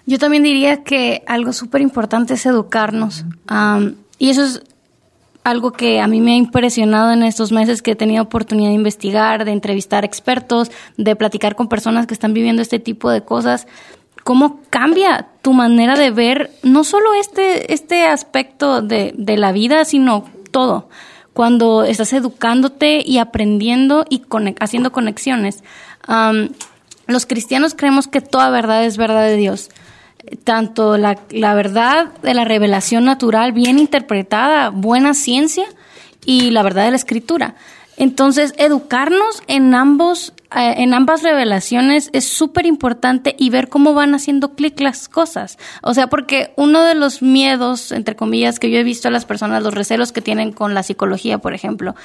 Yo 0.06 0.20
también 0.20 0.44
diría 0.44 0.84
que 0.84 1.24
algo 1.28 1.54
súper 1.54 1.82
importante 1.82 2.34
es 2.34 2.46
educarnos. 2.46 3.26
y 4.18 4.30
eso 4.30 4.44
es 4.44 4.64
algo 5.44 5.72
que 5.74 6.00
a 6.00 6.08
mí 6.08 6.22
me 6.22 6.34
ha 6.34 6.38
impresionado 6.38 7.12
en 7.12 7.24
estos 7.24 7.52
meses 7.52 7.82
que 7.82 7.92
he 7.92 7.96
tenido 7.96 8.24
oportunidad 8.24 8.70
de 8.70 8.76
investigar, 8.76 9.46
de 9.46 9.52
entrevistar 9.52 10.06
expertos, 10.06 10.72
de 10.98 11.16
platicar 11.16 11.56
con 11.56 11.68
personas 11.68 12.08
que 12.08 12.14
están 12.14 12.34
viviendo 12.34 12.62
este 12.62 12.80
tipo 12.80 13.10
de 13.12 13.24
cosas 13.24 13.68
cómo 14.24 14.62
cambia 14.70 15.28
tu 15.42 15.54
manera 15.54 15.96
de 15.96 16.12
ver 16.12 16.52
no 16.64 16.84
solo 16.84 17.14
este, 17.14 17.74
este 17.74 18.06
aspecto 18.08 18.82
de, 18.82 19.14
de 19.18 19.38
la 19.38 19.52
vida, 19.52 19.86
sino 19.86 20.26
todo. 20.52 20.90
Cuando 21.34 21.84
estás 21.84 22.14
educándote 22.14 23.02
y 23.06 23.18
aprendiendo 23.18 24.06
y 24.10 24.24
haciendo 24.60 24.92
conexiones. 24.92 25.64
los 27.08 27.26
cristianos 27.26 27.74
creemos 27.76 28.08
que 28.08 28.22
toda 28.22 28.50
verdad 28.52 28.86
es 28.86 28.98
verdad 28.98 29.26
de 29.26 29.36
Dios. 29.36 29.70
Tanto 30.44 30.98
la, 30.98 31.20
la 31.32 31.54
verdad 31.54 32.14
de 32.22 32.34
la 32.34 32.46
revelación 32.46 33.04
natural 33.04 33.52
bien 33.52 33.80
interpretada, 33.80 34.70
buena 34.70 35.14
ciencia, 35.14 35.66
y 36.26 36.52
la 36.52 36.64
verdad 36.64 36.86
de 36.86 36.92
la 36.92 36.98
escritura. 36.98 37.56
Entonces, 37.98 38.54
educarnos 38.58 39.44
en 39.48 39.74
ambos, 39.76 40.34
en 40.56 40.94
ambas 40.94 41.24
revelaciones 41.24 42.10
es 42.14 42.26
súper 42.26 42.66
importante 42.66 43.36
y 43.38 43.50
ver 43.50 43.70
cómo 43.70 43.94
van 43.94 44.14
haciendo 44.14 44.54
clic 44.54 44.80
las 44.80 45.10
cosas. 45.10 45.58
O 45.82 45.94
sea, 45.94 46.08
porque 46.08 46.54
uno 46.58 46.84
de 46.84 46.96
los 46.96 47.22
miedos, 47.22 47.92
entre 47.92 48.16
comillas, 48.16 48.60
que 48.60 48.70
yo 48.70 48.78
he 48.78 48.84
visto 48.84 49.08
a 49.08 49.12
las 49.12 49.26
personas, 49.26 49.64
los 49.64 49.74
recelos 49.74 50.12
que 50.12 50.22
tienen 50.22 50.52
con 50.52 50.74
la 50.74 50.84
psicología, 50.84 51.40
por 51.40 51.54
ejemplo, 51.54 51.96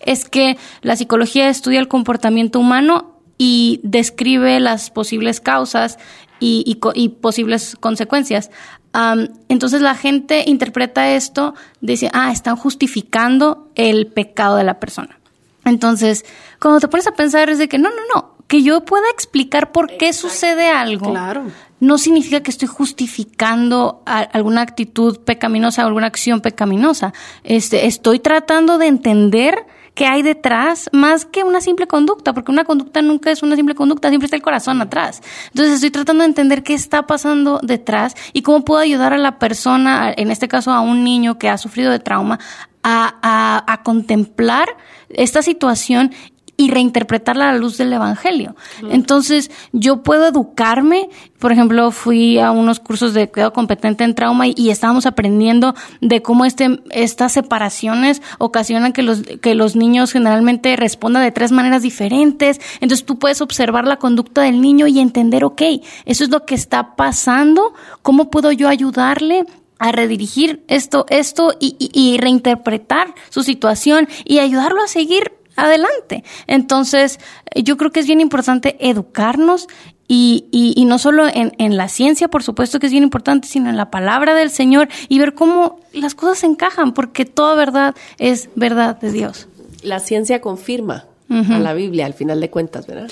es 0.00 0.28
que 0.28 0.56
la 0.82 0.96
psicología 0.96 1.48
estudia 1.48 1.80
el 1.80 1.88
comportamiento 1.88 2.58
humano 2.58 3.20
y 3.36 3.80
describe 3.82 4.58
las 4.58 4.90
posibles 4.90 5.40
causas 5.40 5.98
y, 6.40 6.64
y, 6.94 7.08
posibles 7.08 7.76
consecuencias. 7.78 8.50
entonces 9.48 9.80
la 9.80 9.94
gente 9.94 10.44
interpreta 10.46 11.10
esto, 11.14 11.54
dice, 11.80 12.10
ah, 12.12 12.32
están 12.32 12.56
justificando 12.56 13.70
el 13.74 14.06
pecado 14.06 14.56
de 14.56 14.64
la 14.64 14.80
persona. 14.80 15.17
Entonces, 15.68 16.24
cuando 16.60 16.80
te 16.80 16.88
pones 16.88 17.06
a 17.06 17.12
pensar 17.12 17.50
es 17.50 17.58
de 17.58 17.68
que 17.68 17.78
no, 17.78 17.90
no, 17.90 18.02
no, 18.14 18.34
que 18.46 18.62
yo 18.62 18.84
pueda 18.84 19.08
explicar 19.12 19.72
por 19.72 19.96
qué 19.96 20.12
sucede 20.12 20.68
algo. 20.68 21.10
Claro. 21.10 21.44
No 21.80 21.98
significa 21.98 22.42
que 22.42 22.50
estoy 22.50 22.66
justificando 22.66 24.02
alguna 24.04 24.62
actitud 24.62 25.20
pecaminosa, 25.20 25.84
alguna 25.84 26.08
acción 26.08 26.40
pecaminosa. 26.40 27.12
Este, 27.44 27.86
estoy 27.86 28.18
tratando 28.18 28.78
de 28.78 28.88
entender 28.88 29.64
qué 29.98 30.06
hay 30.06 30.22
detrás 30.22 30.88
más 30.92 31.24
que 31.24 31.42
una 31.42 31.60
simple 31.60 31.88
conducta, 31.88 32.32
porque 32.32 32.52
una 32.52 32.62
conducta 32.64 33.02
nunca 33.02 33.32
es 33.32 33.42
una 33.42 33.56
simple 33.56 33.74
conducta, 33.74 34.10
siempre 34.10 34.26
está 34.26 34.36
el 34.36 34.42
corazón 34.42 34.80
atrás. 34.80 35.20
Entonces 35.48 35.74
estoy 35.74 35.90
tratando 35.90 36.22
de 36.22 36.28
entender 36.28 36.62
qué 36.62 36.72
está 36.72 37.08
pasando 37.08 37.58
detrás 37.64 38.14
y 38.32 38.42
cómo 38.42 38.64
puedo 38.64 38.80
ayudar 38.80 39.12
a 39.12 39.18
la 39.18 39.40
persona, 39.40 40.14
en 40.16 40.30
este 40.30 40.46
caso 40.46 40.70
a 40.70 40.82
un 40.82 41.02
niño 41.02 41.36
que 41.36 41.48
ha 41.48 41.58
sufrido 41.58 41.90
de 41.90 41.98
trauma, 41.98 42.38
a, 42.84 43.64
a, 43.66 43.82
contemplar 43.82 44.68
esta 45.08 45.42
situación 45.42 46.12
y 46.60 46.70
reinterpretarla 46.72 47.48
a 47.48 47.52
la 47.52 47.58
luz 47.58 47.78
del 47.78 47.92
Evangelio. 47.92 48.56
Entonces, 48.90 49.48
yo 49.72 50.02
puedo 50.02 50.26
educarme, 50.26 51.08
por 51.38 51.52
ejemplo, 51.52 51.92
fui 51.92 52.40
a 52.40 52.50
unos 52.50 52.80
cursos 52.80 53.14
de 53.14 53.30
cuidado 53.30 53.52
competente 53.52 54.02
en 54.02 54.16
trauma 54.16 54.48
y, 54.48 54.70
estábamos 54.70 55.06
aprendiendo 55.06 55.76
de 56.00 56.20
cómo 56.20 56.44
este, 56.44 56.82
estas 56.90 57.30
separaciones 57.30 58.22
ocasionan 58.38 58.92
que 58.92 59.02
los, 59.02 59.22
que 59.40 59.54
los 59.54 59.76
niños 59.76 60.10
generalmente 60.10 60.74
respondan 60.74 61.22
de 61.22 61.30
tres 61.30 61.52
maneras 61.52 61.82
diferentes. 61.82 62.60
Entonces, 62.80 63.06
tú 63.06 63.20
puedes 63.20 63.40
observar 63.40 63.86
la 63.86 63.98
conducta 63.98 64.42
del 64.42 64.60
niño 64.60 64.88
y 64.88 64.98
entender, 64.98 65.44
ok, 65.44 65.62
eso 66.06 66.24
es 66.24 66.30
lo 66.30 66.44
que 66.44 66.56
está 66.56 66.96
pasando, 66.96 67.72
¿cómo 68.02 68.30
puedo 68.30 68.50
yo 68.50 68.68
ayudarle? 68.68 69.46
a 69.78 69.92
redirigir 69.92 70.64
esto, 70.68 71.06
esto 71.08 71.54
y, 71.60 72.18
reinterpretar 72.18 73.14
su 73.30 73.42
situación 73.42 74.08
y 74.24 74.40
ayudarlo 74.40 74.82
a 74.82 74.88
seguir 74.88 75.37
adelante. 75.58 76.24
Entonces, 76.46 77.20
yo 77.54 77.76
creo 77.76 77.92
que 77.92 78.00
es 78.00 78.06
bien 78.06 78.20
importante 78.20 78.76
educarnos 78.80 79.68
y, 80.10 80.46
y, 80.50 80.86
no 80.86 80.98
solo 80.98 81.26
en, 81.28 81.52
en, 81.58 81.76
la 81.76 81.88
ciencia, 81.88 82.28
por 82.28 82.42
supuesto 82.42 82.80
que 82.80 82.86
es 82.86 82.92
bien 82.92 83.04
importante, 83.04 83.46
sino 83.46 83.68
en 83.68 83.76
la 83.76 83.90
palabra 83.90 84.34
del 84.34 84.48
Señor 84.48 84.88
y 85.10 85.18
ver 85.18 85.34
cómo 85.34 85.80
las 85.92 86.14
cosas 86.14 86.38
se 86.38 86.46
encajan, 86.46 86.94
porque 86.94 87.26
toda 87.26 87.54
verdad 87.54 87.94
es 88.16 88.48
verdad 88.54 88.98
de 88.98 89.12
Dios. 89.12 89.48
La 89.82 90.00
ciencia 90.00 90.40
confirma 90.40 91.04
a 91.28 91.58
la 91.58 91.74
Biblia 91.74 92.06
al 92.06 92.14
final 92.14 92.40
de 92.40 92.48
cuentas, 92.48 92.86
¿verdad? 92.86 93.10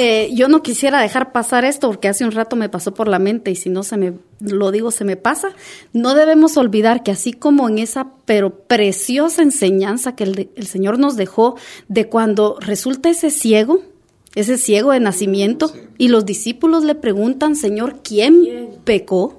Eh, 0.00 0.30
yo 0.32 0.46
no 0.46 0.62
quisiera 0.62 1.02
dejar 1.02 1.32
pasar 1.32 1.64
esto 1.64 1.88
porque 1.88 2.06
hace 2.06 2.24
un 2.24 2.30
rato 2.30 2.54
me 2.54 2.68
pasó 2.68 2.94
por 2.94 3.08
la 3.08 3.18
mente 3.18 3.50
y 3.50 3.56
si 3.56 3.68
no 3.68 3.82
se 3.82 3.96
me 3.96 4.12
lo 4.38 4.70
digo 4.70 4.92
se 4.92 5.04
me 5.04 5.16
pasa. 5.16 5.48
No 5.92 6.14
debemos 6.14 6.56
olvidar 6.56 7.02
que 7.02 7.10
así 7.10 7.32
como 7.32 7.68
en 7.68 7.78
esa 7.78 8.12
pero 8.24 8.60
preciosa 8.60 9.42
enseñanza 9.42 10.14
que 10.14 10.22
el, 10.22 10.50
el 10.54 10.66
Señor 10.68 11.00
nos 11.00 11.16
dejó 11.16 11.56
de 11.88 12.08
cuando 12.08 12.58
resulta 12.60 13.10
ese 13.10 13.30
ciego, 13.30 13.80
ese 14.36 14.56
ciego 14.56 14.92
de 14.92 15.00
nacimiento, 15.00 15.72
y 15.98 16.06
los 16.08 16.24
discípulos 16.24 16.84
le 16.84 16.94
preguntan, 16.94 17.56
Señor, 17.56 18.00
¿quién 18.04 18.68
pecó? 18.84 19.36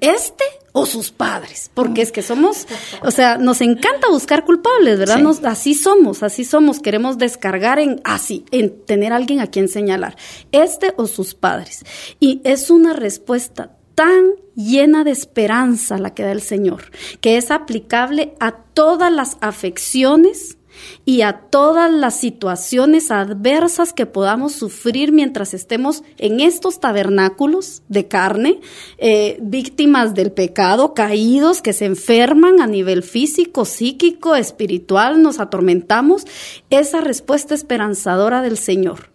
¿Este 0.00 0.44
o 0.78 0.86
sus 0.86 1.10
padres? 1.10 1.70
Porque 1.74 2.02
es 2.02 2.12
que 2.12 2.22
somos, 2.22 2.66
o 3.02 3.10
sea, 3.10 3.38
nos 3.38 3.60
encanta 3.60 4.08
buscar 4.10 4.44
culpables, 4.44 4.98
¿verdad? 4.98 5.18
Nos, 5.18 5.44
así 5.44 5.74
somos, 5.74 6.22
así 6.22 6.44
somos, 6.44 6.80
queremos 6.80 7.18
descargar 7.18 7.78
en 7.78 8.00
así, 8.04 8.44
en 8.50 8.84
tener 8.84 9.12
alguien 9.12 9.40
a 9.40 9.48
quien 9.48 9.68
señalar, 9.68 10.16
este 10.52 10.94
o 10.96 11.06
sus 11.06 11.34
padres. 11.34 11.84
Y 12.20 12.40
es 12.44 12.70
una 12.70 12.92
respuesta 12.92 13.72
tan 13.94 14.32
llena 14.54 15.04
de 15.04 15.10
esperanza 15.10 15.98
la 15.98 16.14
que 16.14 16.22
da 16.22 16.32
el 16.32 16.42
Señor, 16.42 16.90
que 17.20 17.36
es 17.36 17.50
aplicable 17.50 18.34
a 18.38 18.52
todas 18.52 19.12
las 19.12 19.38
afecciones 19.40 20.57
y 21.04 21.22
a 21.22 21.32
todas 21.32 21.90
las 21.90 22.18
situaciones 22.18 23.10
adversas 23.10 23.92
que 23.92 24.06
podamos 24.06 24.52
sufrir 24.52 25.12
mientras 25.12 25.54
estemos 25.54 26.02
en 26.18 26.40
estos 26.40 26.80
tabernáculos 26.80 27.82
de 27.88 28.08
carne, 28.08 28.60
eh, 28.98 29.38
víctimas 29.40 30.14
del 30.14 30.32
pecado, 30.32 30.94
caídos, 30.94 31.62
que 31.62 31.72
se 31.72 31.86
enferman 31.86 32.60
a 32.60 32.66
nivel 32.66 33.02
físico, 33.02 33.64
psíquico, 33.64 34.36
espiritual, 34.36 35.22
nos 35.22 35.40
atormentamos, 35.40 36.26
esa 36.70 37.00
respuesta 37.00 37.54
esperanzadora 37.54 38.42
del 38.42 38.58
Señor. 38.58 39.10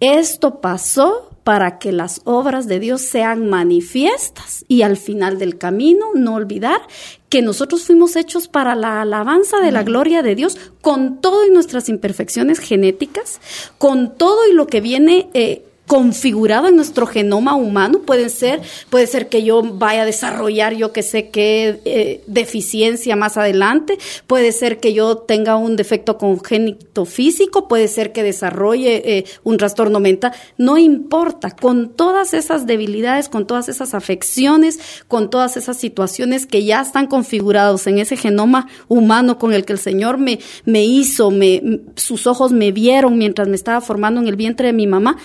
Esto 0.00 0.60
pasó 0.60 1.30
para 1.42 1.78
que 1.78 1.92
las 1.92 2.22
obras 2.24 2.66
de 2.66 2.80
Dios 2.80 3.02
sean 3.02 3.48
manifiestas 3.48 4.64
y 4.66 4.82
al 4.82 4.96
final 4.96 5.38
del 5.38 5.58
camino 5.58 6.06
no 6.14 6.34
olvidar 6.34 6.80
que 7.28 7.40
nosotros 7.40 7.84
fuimos 7.84 8.16
hechos 8.16 8.48
para 8.48 8.74
la 8.74 9.00
alabanza 9.00 9.60
de 9.60 9.70
la 9.70 9.84
gloria 9.84 10.22
de 10.22 10.34
Dios 10.34 10.58
con 10.80 11.20
todo 11.20 11.46
y 11.46 11.50
nuestras 11.50 11.88
imperfecciones 11.88 12.58
genéticas, 12.58 13.40
con 13.78 14.16
todo 14.16 14.48
y 14.50 14.54
lo 14.54 14.66
que 14.66 14.80
viene 14.80 15.28
eh, 15.34 15.65
configurado 15.86 16.68
en 16.68 16.76
nuestro 16.76 17.06
genoma 17.06 17.54
humano. 17.54 18.00
Puede 18.00 18.28
ser, 18.28 18.60
puede 18.90 19.06
ser 19.06 19.28
que 19.28 19.42
yo 19.42 19.62
vaya 19.62 20.02
a 20.02 20.04
desarrollar, 20.04 20.74
yo 20.74 20.92
que 20.92 21.02
sé 21.02 21.28
qué 21.30 21.80
eh, 21.84 22.22
deficiencia 22.26 23.16
más 23.16 23.36
adelante. 23.36 23.98
Puede 24.26 24.52
ser 24.52 24.78
que 24.78 24.92
yo 24.92 25.18
tenga 25.18 25.56
un 25.56 25.76
defecto 25.76 26.18
congénito 26.18 27.04
físico. 27.04 27.68
Puede 27.68 27.88
ser 27.88 28.12
que 28.12 28.22
desarrolle 28.22 29.18
eh, 29.18 29.24
un 29.44 29.56
trastorno 29.56 30.00
mental. 30.00 30.32
No 30.58 30.78
importa. 30.78 31.50
Con 31.50 31.90
todas 31.90 32.34
esas 32.34 32.66
debilidades, 32.66 33.28
con 33.28 33.46
todas 33.46 33.68
esas 33.68 33.94
afecciones, 33.94 35.04
con 35.08 35.30
todas 35.30 35.56
esas 35.56 35.76
situaciones 35.76 36.46
que 36.46 36.64
ya 36.64 36.80
están 36.80 37.06
configurados 37.06 37.86
en 37.86 37.98
ese 37.98 38.16
genoma 38.16 38.68
humano 38.88 39.38
con 39.38 39.52
el 39.52 39.64
que 39.64 39.72
el 39.72 39.78
Señor 39.78 40.18
me, 40.18 40.40
me 40.64 40.84
hizo, 40.84 41.30
me, 41.30 41.80
sus 41.94 42.26
ojos 42.26 42.52
me 42.52 42.72
vieron 42.72 43.18
mientras 43.18 43.48
me 43.48 43.56
estaba 43.56 43.80
formando 43.80 44.20
en 44.20 44.28
el 44.28 44.36
vientre 44.36 44.68
de 44.68 44.72
mi 44.72 44.86
mamá 44.86 45.16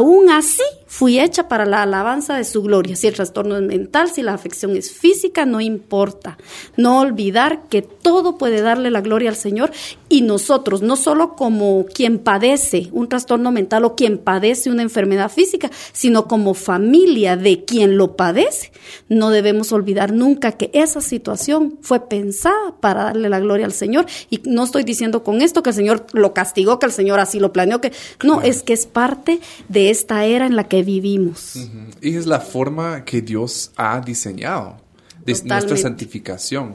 aún 0.00 0.30
así 0.30 0.62
fui 0.90 1.20
hecha 1.20 1.48
para 1.48 1.66
la 1.66 1.82
alabanza 1.82 2.34
de 2.36 2.42
su 2.42 2.62
gloria. 2.62 2.96
Si 2.96 3.06
el 3.06 3.14
trastorno 3.14 3.56
es 3.56 3.62
mental, 3.62 4.10
si 4.10 4.22
la 4.22 4.34
afección 4.34 4.76
es 4.76 4.90
física, 4.90 5.46
no 5.46 5.60
importa. 5.60 6.36
No 6.76 6.98
olvidar 6.98 7.68
que 7.68 7.80
todo 7.80 8.36
puede 8.36 8.60
darle 8.60 8.90
la 8.90 9.00
gloria 9.00 9.30
al 9.30 9.36
Señor 9.36 9.70
y 10.08 10.22
nosotros, 10.22 10.82
no 10.82 10.96
solo 10.96 11.36
como 11.36 11.86
quien 11.86 12.18
padece 12.18 12.88
un 12.90 13.08
trastorno 13.08 13.52
mental 13.52 13.84
o 13.84 13.94
quien 13.94 14.18
padece 14.18 14.68
una 14.68 14.82
enfermedad 14.82 15.30
física, 15.30 15.70
sino 15.92 16.26
como 16.26 16.54
familia 16.54 17.36
de 17.36 17.64
quien 17.64 17.96
lo 17.96 18.16
padece, 18.16 18.72
no 19.08 19.30
debemos 19.30 19.70
olvidar 19.70 20.12
nunca 20.12 20.52
que 20.52 20.72
esa 20.74 21.00
situación 21.00 21.78
fue 21.82 22.08
pensada 22.08 22.74
para 22.80 23.04
darle 23.04 23.28
la 23.28 23.38
gloria 23.38 23.64
al 23.64 23.72
Señor. 23.72 24.06
Y 24.28 24.40
no 24.44 24.64
estoy 24.64 24.82
diciendo 24.82 25.22
con 25.22 25.40
esto 25.40 25.62
que 25.62 25.70
el 25.70 25.76
Señor 25.76 26.06
lo 26.12 26.34
castigó, 26.34 26.80
que 26.80 26.86
el 26.86 26.92
Señor 26.92 27.20
así 27.20 27.38
lo 27.38 27.52
planeó, 27.52 27.80
que 27.80 27.92
no, 28.24 28.42
es 28.42 28.64
que 28.64 28.72
es 28.72 28.86
parte 28.86 29.38
de 29.68 29.90
esta 29.90 30.24
era 30.24 30.46
en 30.46 30.56
la 30.56 30.64
que 30.64 30.79
vivimos. 30.82 31.68
Y 32.00 32.16
es 32.16 32.26
la 32.26 32.40
forma 32.40 33.04
que 33.04 33.22
Dios 33.22 33.72
ha 33.76 34.00
diseñado 34.00 34.80
de 35.24 35.32
nuestra 35.44 35.76
santificación. 35.76 36.74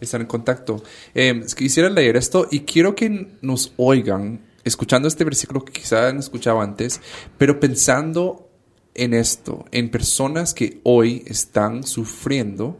Estar 0.00 0.20
en 0.20 0.26
contacto. 0.26 0.82
Eh, 1.14 1.44
quisiera 1.56 1.90
leer 1.90 2.16
esto 2.16 2.46
y 2.50 2.60
quiero 2.60 2.94
que 2.94 3.28
nos 3.42 3.72
oigan 3.76 4.40
escuchando 4.64 5.08
este 5.08 5.24
versículo 5.24 5.64
que 5.64 5.72
quizá 5.72 6.08
han 6.08 6.18
escuchado 6.18 6.60
antes, 6.60 7.00
pero 7.36 7.58
pensando 7.58 8.48
en 8.94 9.14
esto, 9.14 9.64
en 9.72 9.90
personas 9.90 10.54
que 10.54 10.80
hoy 10.82 11.22
están 11.26 11.84
sufriendo 11.84 12.78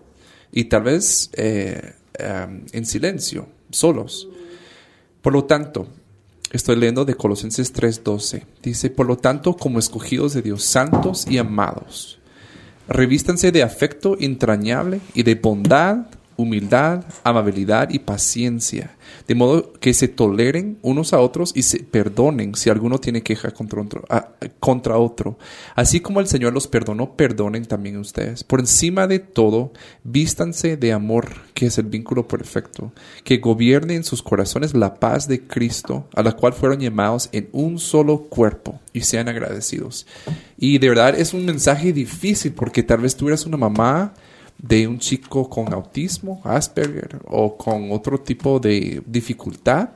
y 0.53 0.65
tal 0.65 0.83
vez 0.83 1.31
eh, 1.35 1.95
em, 2.15 2.67
en 2.73 2.87
silencio, 2.87 3.49
solos. 3.71 4.29
Por 5.23 5.33
lo 5.33 5.45
tanto, 5.45 5.89
Estoy 6.51 6.77
leyendo 6.77 7.05
de 7.05 7.15
Colosenses 7.15 7.73
3:12. 7.73 8.45
Dice, 8.63 8.91
por 8.91 9.07
lo 9.07 9.17
tanto, 9.19 9.55
como 9.55 9.79
escogidos 9.79 10.33
de 10.33 10.43
Dios, 10.43 10.65
santos 10.65 11.27
y 11.29 11.39
amados, 11.39 12.19
revístanse 12.89 13.53
de 13.53 13.63
afecto 13.63 14.17
entrañable 14.19 15.01
y 15.15 15.25
de 15.25 15.35
bondad, 15.35 16.07
humildad, 16.39 17.05
amabilidad 17.25 17.91
y 17.91 17.99
paciencia, 17.99 18.97
de 19.27 19.35
modo 19.35 19.73
que 19.73 19.93
se 19.93 20.07
toleren 20.07 20.79
unos 20.83 21.13
a 21.13 21.19
otros 21.19 21.53
y 21.55 21.63
se 21.63 21.81
perdonen 21.81 22.55
si 22.55 22.71
alguno 22.71 22.99
tiene 22.99 23.23
queja 23.23 23.51
contra 23.51 23.83
otro, 23.83 24.05
contra 24.61 24.99
otro. 24.99 25.37
Así 25.75 25.99
como 25.99 26.21
el 26.21 26.29
Señor 26.29 26.55
los 26.55 26.69
perdonó, 26.69 27.17
perdonen 27.17 27.67
también 27.67 27.97
ustedes. 27.97 28.45
Por 28.45 28.61
encima 28.61 29.09
de 29.09 29.19
todo, 29.19 29.73
vístanse 30.05 30.77
de 30.77 30.93
amor, 30.93 31.29
que 31.55 31.67
es 31.67 31.77
el 31.77 31.87
vínculo 31.87 32.29
perfecto, 32.29 32.93
que 33.25 33.39
gobierne 33.39 33.97
en 33.97 34.05
sus 34.05 34.23
corazones 34.23 34.75
la 34.75 34.95
paz 34.95 35.27
de 35.27 35.45
Cristo, 35.45 36.07
a 36.15 36.23
la 36.23 36.33
cual 36.33 36.53
fueron 36.53 36.79
llamados 36.79 37.29
en 37.33 37.49
un 37.51 37.81
solo 37.81 38.29
cuerpo, 38.29 38.79
y 38.93 39.01
sean 39.01 39.29
agradecidos. 39.29 40.07
Y 40.57 40.79
de 40.79 40.89
verdad 40.89 41.19
es 41.19 41.35
un 41.35 41.45
mensaje 41.45 41.93
difícil 41.93 42.53
porque 42.53 42.85
tal 42.85 43.01
vez 43.01 43.17
tú 43.17 43.27
eres 43.27 43.45
una 43.45 43.57
mamá, 43.57 44.15
de 44.59 44.89
un 44.89 44.99
chico 44.99 45.49
con 45.49 45.73
autismo, 45.73 46.41
Asperger 46.45 47.21
o 47.27 47.57
con 47.57 47.93
otro 47.93 48.21
tipo 48.21 48.59
de 48.59 49.03
dificultad. 49.07 49.91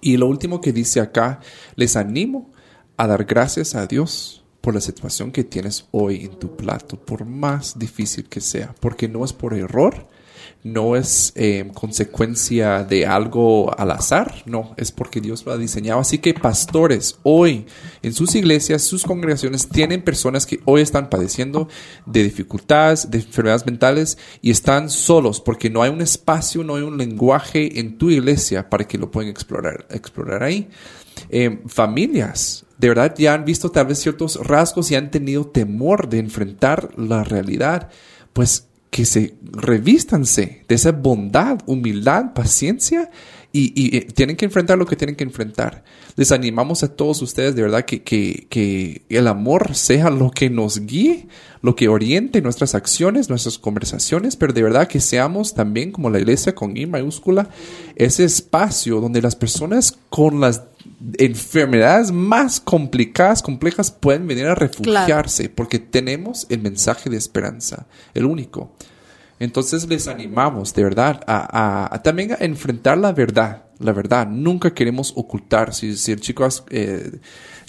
Y 0.00 0.16
lo 0.16 0.26
último 0.26 0.60
que 0.60 0.72
dice 0.72 1.00
acá, 1.00 1.40
les 1.76 1.96
animo 1.96 2.50
a 2.96 3.06
dar 3.06 3.24
gracias 3.24 3.74
a 3.74 3.86
Dios 3.86 4.44
por 4.60 4.74
la 4.74 4.80
situación 4.80 5.30
que 5.30 5.44
tienes 5.44 5.86
hoy 5.92 6.24
en 6.24 6.38
tu 6.38 6.56
plato, 6.56 6.98
por 6.98 7.24
más 7.24 7.78
difícil 7.78 8.28
que 8.28 8.40
sea, 8.40 8.74
porque 8.80 9.08
no 9.08 9.24
es 9.24 9.32
por 9.32 9.54
error, 9.54 10.08
no 10.64 10.96
es 10.96 11.32
eh, 11.36 11.70
consecuencia 11.72 12.84
de 12.84 13.06
algo 13.06 13.76
al 13.78 13.92
azar, 13.92 14.42
no, 14.44 14.74
es 14.76 14.90
porque 14.90 15.20
Dios 15.20 15.46
lo 15.46 15.52
ha 15.52 15.56
diseñado. 15.56 16.00
Así 16.00 16.18
que 16.18 16.34
pastores, 16.34 17.18
hoy 17.22 17.66
en 18.02 18.12
sus 18.12 18.34
iglesias, 18.34 18.82
sus 18.82 19.04
congregaciones, 19.04 19.68
tienen 19.68 20.02
personas 20.02 20.46
que 20.46 20.60
hoy 20.64 20.82
están 20.82 21.10
padeciendo 21.10 21.68
de 22.06 22.24
dificultades, 22.24 23.10
de 23.10 23.18
enfermedades 23.18 23.66
mentales 23.66 24.18
y 24.42 24.50
están 24.50 24.90
solos 24.90 25.40
porque 25.40 25.70
no 25.70 25.82
hay 25.82 25.90
un 25.90 26.00
espacio, 26.00 26.64
no 26.64 26.76
hay 26.76 26.82
un 26.82 26.98
lenguaje 26.98 27.78
en 27.78 27.96
tu 27.96 28.10
iglesia 28.10 28.68
para 28.68 28.86
que 28.86 28.98
lo 28.98 29.10
puedan 29.10 29.30
explorar, 29.30 29.86
explorar 29.90 30.42
ahí. 30.42 30.68
Eh, 31.30 31.60
familias, 31.66 32.64
de 32.78 32.88
verdad 32.88 33.14
ya 33.16 33.34
han 33.34 33.44
visto 33.44 33.70
tal 33.70 33.86
vez 33.86 33.98
ciertos 33.98 34.36
rasgos 34.46 34.90
y 34.90 34.94
han 34.94 35.10
tenido 35.10 35.46
temor 35.46 36.08
de 36.08 36.18
enfrentar 36.18 36.90
la 36.96 37.24
realidad. 37.24 37.90
Pues 38.32 38.67
que 38.90 39.04
se 39.04 39.34
revístanse 39.42 40.64
de 40.68 40.74
esa 40.74 40.92
bondad, 40.92 41.58
humildad, 41.66 42.32
paciencia 42.34 43.10
y, 43.50 43.96
eh, 43.96 44.08
tienen 44.14 44.36
que 44.36 44.44
enfrentar 44.44 44.78
lo 44.78 44.86
que 44.86 44.96
tienen 44.96 45.16
que 45.16 45.24
enfrentar. 45.24 45.82
Les 46.16 46.32
animamos 46.32 46.82
a 46.82 46.94
todos 46.94 47.22
ustedes 47.22 47.54
de 47.54 47.62
verdad 47.62 47.84
que, 47.84 48.02
que, 48.02 48.46
que, 48.50 49.02
el 49.08 49.26
amor 49.26 49.74
sea 49.74 50.10
lo 50.10 50.30
que 50.30 50.50
nos 50.50 50.80
guíe, 50.80 51.28
lo 51.62 51.74
que 51.74 51.88
oriente 51.88 52.42
nuestras 52.42 52.74
acciones, 52.74 53.28
nuestras 53.28 53.58
conversaciones, 53.58 54.36
pero 54.36 54.52
de 54.52 54.62
verdad 54.62 54.86
que 54.86 55.00
seamos 55.00 55.54
también 55.54 55.92
como 55.92 56.10
la 56.10 56.18
iglesia 56.18 56.54
con 56.54 56.76
I 56.76 56.86
mayúscula, 56.86 57.48
ese 57.96 58.24
espacio 58.24 59.00
donde 59.00 59.22
las 59.22 59.36
personas 59.36 59.98
con 60.10 60.40
las 60.40 60.62
enfermedades 61.18 62.10
más 62.12 62.60
complicadas, 62.60 63.42
complejas, 63.42 63.90
pueden 63.90 64.26
venir 64.26 64.46
a 64.46 64.54
refugiarse 64.54 65.48
porque 65.48 65.78
tenemos 65.78 66.46
el 66.48 66.60
mensaje 66.60 67.08
de 67.08 67.16
esperanza, 67.16 67.86
el 68.14 68.24
único. 68.24 68.72
Entonces 69.40 69.86
les 69.88 70.08
animamos 70.08 70.74
de 70.74 70.82
verdad 70.82 71.20
a, 71.26 72.00
también 72.02 72.32
a 72.32 72.38
enfrentar 72.40 72.98
la 72.98 73.12
verdad, 73.12 73.66
la 73.78 73.92
verdad. 73.92 74.26
Nunca 74.26 74.74
queremos 74.74 75.12
ocultar. 75.14 75.72
Si, 75.74 75.96
si 75.96 76.10
el 76.10 76.20
chico 76.20 76.48
eh, 76.70 77.20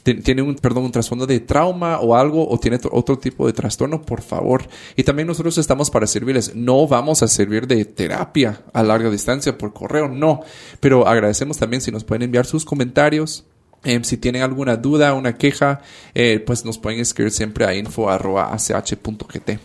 tiene 0.03 0.41
un, 0.41 0.55
perdón, 0.55 0.85
un 0.85 0.91
trasfondo 0.91 1.27
de 1.27 1.39
trauma 1.39 1.99
o 1.99 2.15
algo 2.15 2.47
o 2.49 2.59
tiene 2.59 2.79
otro 2.91 3.17
tipo 3.17 3.47
de 3.47 3.53
trastorno, 3.53 4.01
por 4.01 4.21
favor. 4.21 4.67
Y 4.95 5.03
también 5.03 5.27
nosotros 5.27 5.57
estamos 5.57 5.89
para 5.89 6.07
servirles. 6.07 6.55
No 6.55 6.88
vamos 6.88 7.23
a 7.23 7.27
servir 7.27 7.67
de 7.67 7.85
terapia 7.85 8.62
a 8.73 8.83
larga 8.83 9.09
distancia 9.09 9.57
por 9.57 9.73
correo, 9.73 10.07
no. 10.07 10.41
Pero 10.79 11.07
agradecemos 11.07 11.57
también 11.57 11.81
si 11.81 11.91
nos 11.91 12.03
pueden 12.03 12.23
enviar 12.23 12.45
sus 12.45 12.65
comentarios 12.65 13.45
Em, 13.83 14.03
si 14.03 14.17
tienen 14.17 14.41
alguna 14.41 14.75
duda, 14.75 15.13
una 15.13 15.38
queja, 15.38 15.81
eh, 16.13 16.43
pues 16.45 16.65
nos 16.65 16.77
pueden 16.77 16.99
escribir 16.99 17.31
siempre 17.31 17.65
a 17.65 17.73
info.ach.gt. 17.75 19.59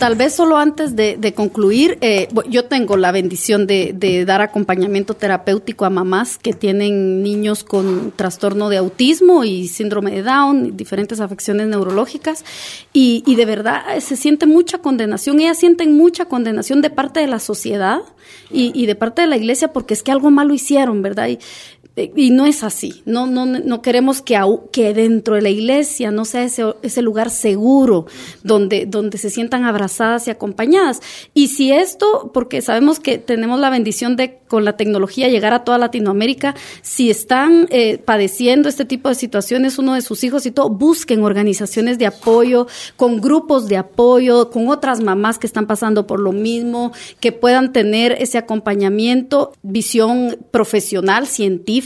Tal 0.00 0.14
vez 0.14 0.34
solo 0.34 0.56
antes 0.56 0.96
de, 0.96 1.34
concluir, 1.34 1.98
eh, 2.00 2.28
yo 2.48 2.64
tengo 2.64 2.96
la 2.96 3.12
bendición 3.12 3.66
de, 3.66 4.24
dar 4.26 4.40
acompañamiento 4.40 5.12
terapéutico 5.12 5.84
a 5.84 5.90
mamás 5.90 6.38
que 6.38 6.54
tienen 6.54 7.22
niños 7.22 7.64
con 7.64 8.10
trastorno 8.16 8.70
de 8.70 8.78
autismo 8.78 9.44
y 9.44 9.68
síndrome 9.68 10.12
de 10.12 10.22
Down, 10.22 10.66
y 10.68 10.70
diferentes 10.70 11.20
afecciones 11.20 11.66
neurológicas, 11.66 12.46
y, 12.94 13.34
de 13.34 13.44
verdad 13.44 13.94
eh, 13.94 14.00
se 14.00 14.16
siente 14.16 14.46
mucha 14.46 14.78
condenación, 14.78 15.38
ellas 15.38 15.58
sienten 15.58 15.94
mucha 15.94 16.24
condenación 16.24 16.80
de 16.80 16.88
parte 16.88 17.20
de 17.20 17.26
la 17.26 17.38
sociedad 17.38 18.00
y, 18.50 18.72
y 18.74 18.86
de 18.86 18.94
parte 18.94 19.20
de 19.20 19.28
la 19.28 19.36
iglesia 19.36 19.70
porque 19.70 19.92
es 19.92 20.02
que 20.02 20.12
algo 20.12 20.30
malo 20.30 20.54
hicieron, 20.54 21.02
¿verdad? 21.02 21.28
Y 21.28 21.38
y 21.96 22.30
no 22.30 22.46
es 22.46 22.62
así. 22.62 23.02
No, 23.04 23.26
no, 23.26 23.46
no 23.46 23.82
queremos 23.82 24.22
que, 24.22 24.38
que 24.72 24.94
dentro 24.94 25.34
de 25.34 25.42
la 25.42 25.50
iglesia 25.50 26.10
no 26.10 26.24
sea 26.24 26.44
ese, 26.44 26.64
ese 26.82 27.02
lugar 27.02 27.30
seguro 27.30 28.06
donde, 28.42 28.86
donde 28.86 29.18
se 29.18 29.30
sientan 29.30 29.64
abrazadas 29.64 30.26
y 30.28 30.30
acompañadas. 30.30 31.00
Y 31.34 31.48
si 31.48 31.72
esto, 31.72 32.30
porque 32.32 32.62
sabemos 32.62 33.00
que 33.00 33.18
tenemos 33.18 33.60
la 33.60 33.70
bendición 33.70 34.16
de 34.16 34.38
con 34.50 34.64
la 34.64 34.76
tecnología 34.76 35.28
llegar 35.28 35.52
a 35.52 35.62
toda 35.62 35.78
Latinoamérica, 35.78 36.56
si 36.82 37.08
están 37.08 37.68
eh, 37.70 37.98
padeciendo 37.98 38.68
este 38.68 38.84
tipo 38.84 39.08
de 39.08 39.14
situaciones, 39.14 39.78
uno 39.78 39.94
de 39.94 40.02
sus 40.02 40.24
hijos 40.24 40.44
y 40.44 40.50
todo, 40.50 40.70
busquen 40.70 41.22
organizaciones 41.22 41.98
de 41.98 42.06
apoyo, 42.06 42.66
con 42.96 43.20
grupos 43.20 43.68
de 43.68 43.76
apoyo, 43.76 44.50
con 44.50 44.68
otras 44.68 45.00
mamás 45.00 45.38
que 45.38 45.46
están 45.46 45.68
pasando 45.68 46.08
por 46.08 46.18
lo 46.18 46.32
mismo, 46.32 46.90
que 47.20 47.30
puedan 47.30 47.72
tener 47.72 48.16
ese 48.18 48.38
acompañamiento, 48.38 49.52
visión 49.62 50.36
profesional, 50.50 51.28
científica 51.28 51.79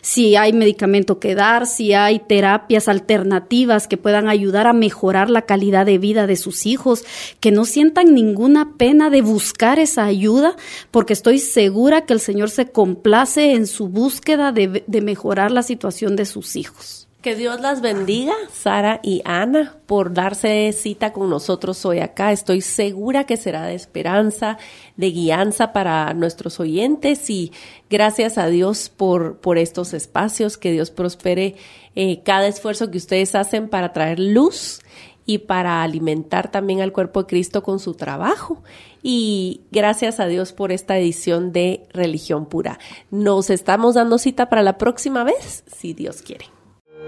si 0.00 0.36
hay 0.36 0.52
medicamento 0.52 1.18
que 1.18 1.34
dar, 1.34 1.66
si 1.66 1.92
hay 1.92 2.18
terapias 2.18 2.88
alternativas 2.88 3.86
que 3.86 3.96
puedan 3.96 4.28
ayudar 4.28 4.66
a 4.66 4.72
mejorar 4.72 5.30
la 5.30 5.42
calidad 5.42 5.86
de 5.86 5.98
vida 5.98 6.26
de 6.26 6.36
sus 6.36 6.66
hijos, 6.66 7.04
que 7.40 7.50
no 7.50 7.64
sientan 7.64 8.14
ninguna 8.14 8.76
pena 8.76 9.10
de 9.10 9.22
buscar 9.22 9.78
esa 9.78 10.04
ayuda, 10.04 10.56
porque 10.90 11.12
estoy 11.12 11.38
segura 11.38 12.06
que 12.06 12.12
el 12.12 12.20
Señor 12.20 12.50
se 12.50 12.66
complace 12.70 13.52
en 13.52 13.66
su 13.66 13.88
búsqueda 13.88 14.52
de, 14.52 14.84
mejorar 15.00 15.50
la 15.50 15.62
situación 15.62 16.16
de 16.16 16.26
sus 16.26 16.56
hijos. 16.56 17.09
Que 17.22 17.36
Dios 17.36 17.60
las 17.60 17.82
bendiga, 17.82 18.32
Sara 18.50 18.98
y 19.02 19.20
Ana, 19.26 19.76
por 19.84 20.14
darse 20.14 20.72
cita 20.72 21.12
con 21.12 21.28
nosotros 21.28 21.84
hoy 21.84 21.98
acá. 21.98 22.32
Estoy 22.32 22.62
segura 22.62 23.24
que 23.24 23.36
será 23.36 23.66
de 23.66 23.74
esperanza, 23.74 24.56
de 24.96 25.10
guianza 25.10 25.74
para 25.74 26.14
nuestros 26.14 26.60
oyentes 26.60 27.28
y 27.28 27.52
gracias 27.90 28.38
a 28.38 28.46
Dios 28.46 28.88
por, 28.88 29.36
por 29.36 29.58
estos 29.58 29.92
espacios. 29.92 30.56
Que 30.56 30.72
Dios 30.72 30.90
prospere 30.90 31.56
eh, 31.94 32.22
cada 32.22 32.46
esfuerzo 32.46 32.90
que 32.90 32.96
ustedes 32.96 33.34
hacen 33.34 33.68
para 33.68 33.92
traer 33.92 34.18
luz 34.18 34.80
y 35.26 35.38
para 35.38 35.82
alimentar 35.82 36.50
también 36.50 36.80
al 36.80 36.92
cuerpo 36.92 37.24
de 37.24 37.26
Cristo 37.26 37.62
con 37.62 37.80
su 37.80 37.92
trabajo. 37.92 38.62
Y 39.02 39.60
gracias 39.70 40.20
a 40.20 40.26
Dios 40.26 40.54
por 40.54 40.72
esta 40.72 40.96
edición 40.96 41.52
de 41.52 41.86
Religión 41.92 42.46
Pura. 42.46 42.78
Nos 43.10 43.50
estamos 43.50 43.96
dando 43.96 44.16
cita 44.16 44.48
para 44.48 44.62
la 44.62 44.78
próxima 44.78 45.22
vez, 45.22 45.64
si 45.66 45.92
Dios 45.92 46.22
quiere. 46.22 46.59